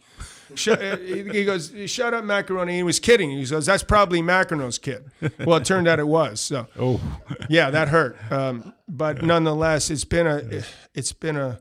[0.54, 3.30] Shut, he goes, "Shut up, macaroni." He was kidding.
[3.30, 6.40] He goes, "That's probably Macaroni's kid." Well, it turned out it was.
[6.40, 7.00] So, Oh,
[7.48, 8.16] yeah, that hurt.
[8.30, 10.62] Um, but nonetheless, it's been a
[10.94, 11.60] it's been a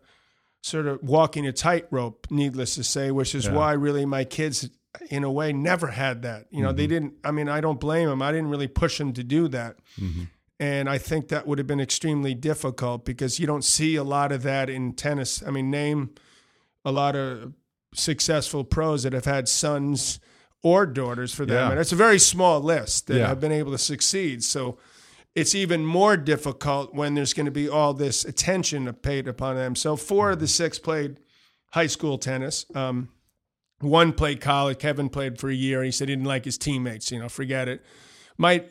[0.61, 4.69] sort of walking a tightrope, needless to say, which is why really my kids,
[5.09, 6.47] in a way, never had that.
[6.51, 7.13] You know, they didn't.
[7.23, 8.21] I mean, I don't blame them.
[8.21, 9.77] I didn't really push them to do that.
[10.59, 14.31] And I think that would have been extremely difficult because you don't see a lot
[14.31, 15.41] of that in tennis.
[15.45, 16.11] I mean, name
[16.85, 17.53] a lot of
[17.95, 20.19] successful pros that have had sons
[20.61, 21.55] or daughters for them.
[21.57, 21.71] Yeah.
[21.71, 23.27] And it's a very small list that Yeah.
[23.27, 24.43] have been able to succeed.
[24.43, 24.77] So
[25.33, 29.75] it's even more difficult when there's going to be all this attention paid upon them.
[29.75, 31.19] So four of the six played
[31.71, 32.65] high school tennis.
[32.75, 33.09] Um,
[33.81, 34.79] one played college.
[34.79, 35.83] Kevin played for a year.
[35.83, 37.11] He said he didn't like his teammates.
[37.11, 37.83] You know, forget it.
[38.37, 38.63] My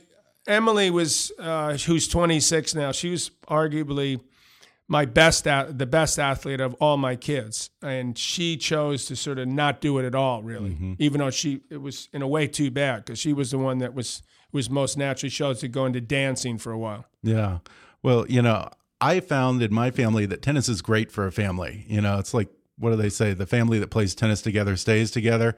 [0.47, 2.93] Emily was, uh, who's 26 now.
[2.93, 4.21] She was arguably
[4.89, 9.39] my best, at, the best athlete of all my kids, and she chose to sort
[9.39, 10.77] of not do it at all, really.
[10.99, 13.79] Even though she, it was in a way too bad because she was the one
[13.79, 17.07] that was was most naturally chose to go into dancing for a while.
[17.23, 17.59] yeah.
[18.03, 18.69] Well, you know,
[19.01, 21.85] I found in my family that tennis is great for a family.
[21.87, 22.49] You know, it's like
[22.81, 23.33] what do they say?
[23.35, 25.57] The family that plays tennis together stays together.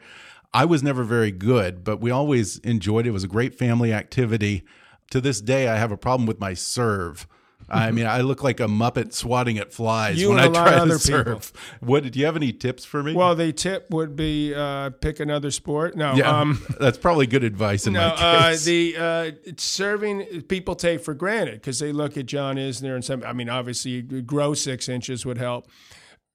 [0.53, 3.09] I was never very good, but we always enjoyed it.
[3.09, 4.65] It was a great family activity.
[5.11, 7.27] To this day, I have a problem with my serve.
[7.71, 10.77] I mean, I look like a muppet swatting at flies You when I try to
[10.77, 11.53] other serve.
[11.81, 13.15] What do you have any tips for me?
[13.15, 15.97] Well, the tip would be uh, pick another sport.
[15.97, 18.01] No, yeah, um, that's probably good advice in no.
[18.09, 18.65] my Uh, case.
[18.65, 23.23] the uh, serving people take for granted because they look at John Isner and some.
[23.25, 25.67] I mean, obviously, grow six inches would help.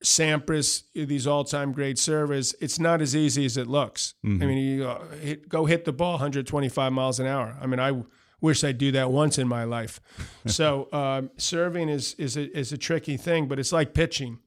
[0.04, 2.54] Sampras, these all-time great servers.
[2.60, 4.14] It's not as easy as it looks.
[4.42, 7.56] I mean, you uh, hit, go hit the ball 125 miles an hour.
[7.60, 8.02] I mean, I
[8.40, 10.00] wish I'd do that once in my life.
[10.46, 14.38] so um, serving is is a, is a tricky thing, but it's like pitching.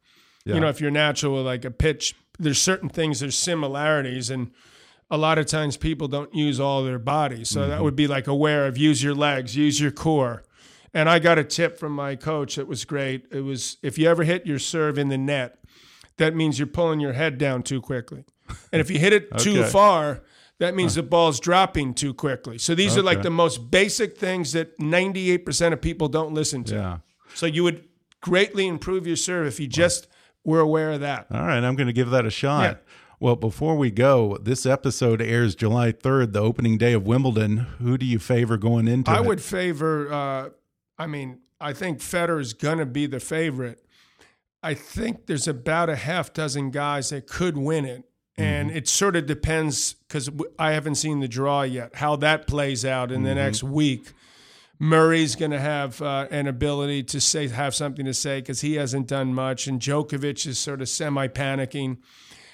[0.46, 0.56] Yeah.
[0.56, 4.52] You know, if you're natural with like a pitch, there's certain things, there's similarities, and
[5.10, 7.44] a lot of times people don't use all their body.
[7.44, 10.44] So that would be like aware of use your legs, use your core.
[10.94, 13.26] And I got a tip from my coach that was great.
[13.32, 15.58] It was if you ever hit your serve in the net,
[16.18, 18.26] that means you're pulling your head down too quickly.
[18.72, 20.24] And if you hit it too far,
[20.60, 22.58] that means the ball's dropping too quickly.
[22.58, 26.76] So these are like the most basic things that 98% of people don't listen to.
[26.76, 26.98] yeah.
[27.34, 27.86] So you would
[28.20, 30.08] greatly improve your serve if you just
[30.44, 31.28] were aware of that.
[31.32, 32.64] All right, I'm going to give that a shot.
[32.64, 32.94] Yeah.
[33.20, 37.58] Well, before we go, this episode airs July 3rd, the opening day of Wimbledon.
[37.80, 39.26] Who do you favor going into I it?
[39.26, 40.12] would favor.
[40.12, 40.50] Uh,
[41.02, 43.84] I mean, I think Federer is going to be the favorite.
[44.62, 48.04] I think there's about a half dozen guys that could win it,
[48.38, 50.30] and it sort of depends because
[50.60, 51.96] I haven't seen the draw yet.
[51.96, 54.14] How that plays out in the next week.
[54.78, 58.76] Murray's going to have uh, an ability to say have something to say because he
[58.76, 61.98] hasn't done much, and Djokovic is sort of semi panicking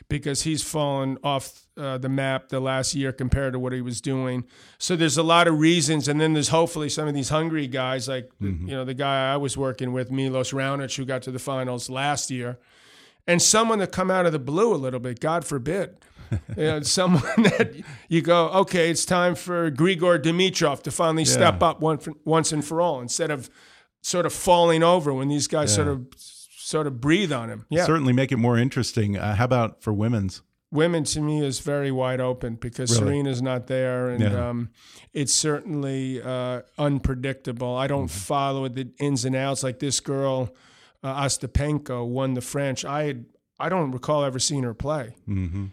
[0.09, 4.01] because he's fallen off uh, the map the last year compared to what he was
[4.01, 4.45] doing.
[4.77, 8.07] So there's a lot of reasons, and then there's hopefully some of these hungry guys,
[8.07, 11.39] like you know the guy I was working with, Milos Raonic, who got to the
[11.39, 12.57] finals last year,
[13.27, 15.19] and someone that come out of the blue a little bit.
[15.19, 15.97] God forbid.
[16.57, 17.73] you know, someone that
[18.09, 22.51] you go, okay, it's time for Grigor Dimitrov to finally step up one for, once
[22.51, 23.49] and for all, instead of
[24.01, 26.05] sort of falling over when these guys sort of
[26.67, 27.65] sort of breathe on him.
[27.69, 29.17] Yeah, Certainly make it more interesting.
[29.17, 30.41] Uh, how about for women's?
[30.69, 33.13] women to me is very wide open because Really?
[33.13, 34.49] Serena's not there, and Yeah.
[34.49, 34.69] um,
[35.13, 37.73] it's certainly uh, unpredictable.
[37.75, 38.19] I don't Mm-hmm.
[38.33, 40.53] follow the ins and outs like this girl
[41.03, 42.83] uh, Ostapenko won the French.
[42.83, 43.25] I had,
[43.59, 45.15] I don't recall ever seeing her play.
[45.25, 45.67] hmm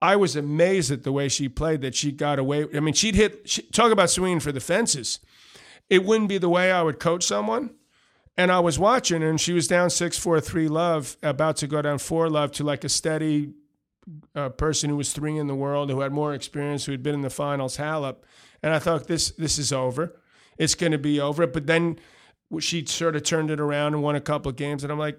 [0.00, 2.66] I was amazed at the way she played that she got away.
[2.74, 3.48] I mean, she'd hit.
[3.48, 5.20] She, talk about swinging for the fences.
[5.90, 7.74] It wouldn't be the way I would coach someone.
[8.36, 11.82] And I was watching, and she was down six four three love, about to go
[11.82, 13.52] down four love to like a steady
[14.34, 17.14] uh, person who was three in the world, who had more experience, who had been
[17.14, 18.16] in the finals, Halep.
[18.62, 20.18] And I thought this this is over.
[20.56, 21.46] It's going to be over.
[21.46, 21.98] But then
[22.60, 25.18] she sort of turned it around and won a couple of games, and I'm like,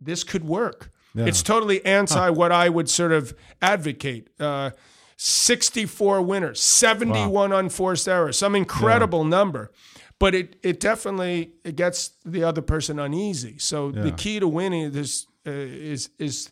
[0.00, 0.90] this could work.
[1.28, 4.28] It's totally anti what I would sort of advocate.
[4.38, 4.70] Uh,
[5.16, 9.72] 64 winners, 71 unforced errors, some incredible number.
[10.18, 13.58] But it, it definitely it gets the other person uneasy.
[13.58, 16.50] So the key to winning this uh, is is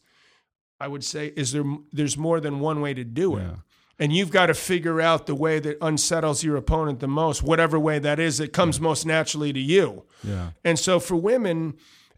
[0.79, 3.43] I would say is there there's more than one way to do it.
[3.43, 3.57] Yeah.
[3.99, 7.79] And you've got to figure out the way that unsettles your opponent the most, whatever
[7.79, 10.05] way that is that comes most naturally to you.
[10.25, 10.51] Yeah.
[10.65, 11.75] And so for women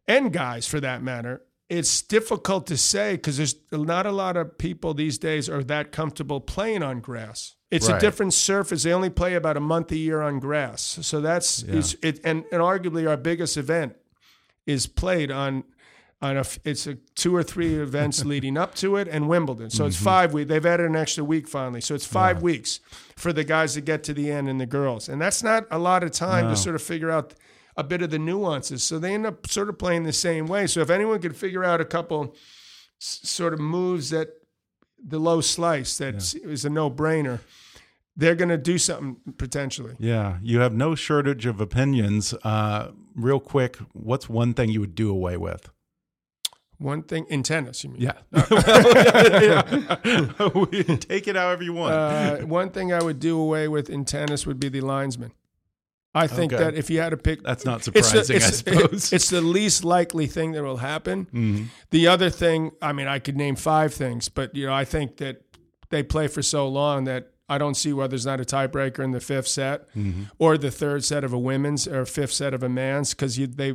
[0.08, 4.56] and guys for that matter, it's difficult to say because there's not a lot of
[4.56, 7.55] people these days are that comfortable playing on grass.
[7.70, 7.96] It's Right.
[7.96, 8.84] a different surface.
[8.84, 10.98] They only play about a month a year on grass.
[11.02, 13.96] So that's it's, it and, and arguably our biggest event
[14.66, 15.64] is played on
[16.22, 19.68] on a it's a two or three events leading up to it and Wimbledon.
[19.70, 19.88] So Mm-hmm.
[19.88, 20.48] it's five weeks.
[20.48, 21.80] They've added an extra week finally.
[21.80, 22.80] So it's five weeks
[23.16, 25.08] for the guys to get to the end and the girls.
[25.08, 26.50] And that's not a lot of time No.
[26.50, 27.34] to sort of figure out
[27.76, 28.82] a bit of the nuances.
[28.84, 30.66] So they end up sort of playing the same way.
[30.66, 32.34] So if anyone could figure out a couple
[33.02, 34.28] s- sort of moves that
[35.06, 37.40] the low slice that is a no brainer,
[38.16, 39.94] they're going to do something potentially.
[39.98, 40.38] Yeah.
[40.42, 42.34] You have no shortage of opinions.
[42.42, 45.70] Uh, real quick, what's one thing you would do away with?
[46.78, 48.02] One thing in tennis, you mean?
[48.02, 48.12] Yeah.
[50.96, 51.94] Take it however you want.
[51.94, 55.32] Uh, one thing I would do away with in tennis would be the linesman.
[56.16, 56.64] I think Okay.
[56.64, 59.12] that if you had to pick, That's not it's the- surprising, I it's- suppose.
[59.12, 61.26] it's the least likely thing that will happen.
[61.26, 61.64] Mm-hmm.
[61.90, 65.18] The other thing, I mean, I could name five things, but you know, I think
[65.18, 65.42] that
[65.90, 69.12] they play for so long that I don't see why there's not a tiebreaker in
[69.12, 70.22] the fifth set Mm-hmm.
[70.38, 73.74] or the third set of a women's or fifth set of a man's because they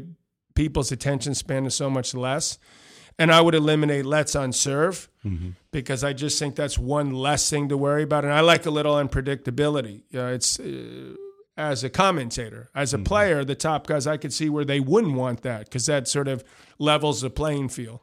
[0.55, 2.59] people's attention span is so much less.
[3.19, 5.49] And I would eliminate lets on serve Mm-hmm.
[5.71, 8.25] because I just think that's one less thing to worry about.
[8.25, 10.01] And I like a little unpredictability.
[10.09, 11.13] You know, it's uh,
[11.61, 13.03] as a commentator, as a Mm-hmm.
[13.05, 16.27] player, the top guys, I could see where they wouldn't want that because that sort
[16.27, 16.43] of
[16.79, 17.99] levels the playing field.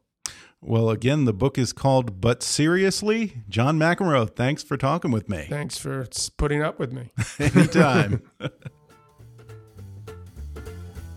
[0.61, 3.43] Well, again, the book is called But Seriously.
[3.49, 5.47] John McEnroe, thanks for talking with me.
[5.49, 6.07] Thanks for
[6.37, 7.11] putting up with me.
[7.39, 8.23] Anytime.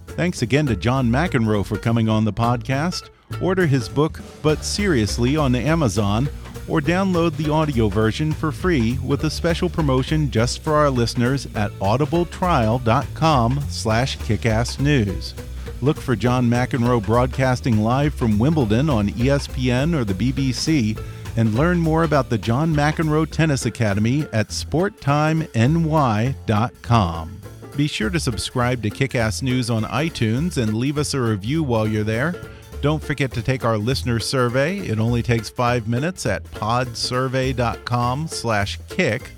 [0.09, 3.09] Thanks again to John McEnroe for coming on the podcast.
[3.41, 6.29] Order his book, But Seriously, on Amazon,
[6.71, 11.45] or download the audio version for free with a special promotion just for our listeners
[11.53, 15.33] at audibletrial.com slash kickassnews.
[15.81, 20.97] Look for John McEnroe broadcasting live from Wimbledon on ESPN or the BBC
[21.35, 27.41] and learn more about the John McEnroe Tennis Academy at sporttimeny.com.
[27.75, 31.87] Be sure to subscribe to Kickass News on iTunes and leave us a review while
[31.87, 32.35] you're there.
[32.81, 34.79] Don't forget to take our listener survey.
[34.79, 39.31] It only takes five minutes at podsurvey.com slash kick.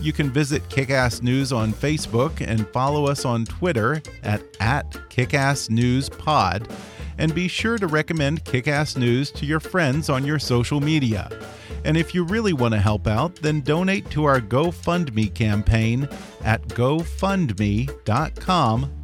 [0.00, 6.70] You can visit Kickass News on Facebook and follow us on Twitter at, at KickassNewsPod.
[7.18, 11.30] And be sure to recommend Kickass News to your friends on your social media.
[11.84, 16.08] And if you really want to help out, then donate to our GoFundMe campaign
[16.44, 17.92] at gofundme.com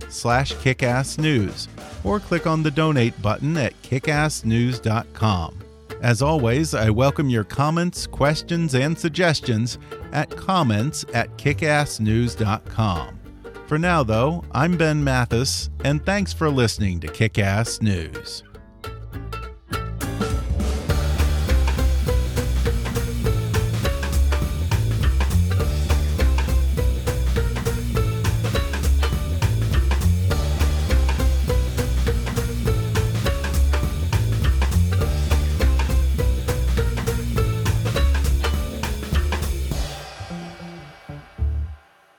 [0.09, 1.69] slash kickassnews
[2.05, 5.59] or click on the donate button at kickassnews.com.
[6.03, 9.79] As always, I welcome your comments, questions, and suggestions
[10.13, 13.22] at comments at kickassnews.com.
[13.73, 18.45] For now, though, I'm Ben Mathis, and thanks for listening to Kick Ass News.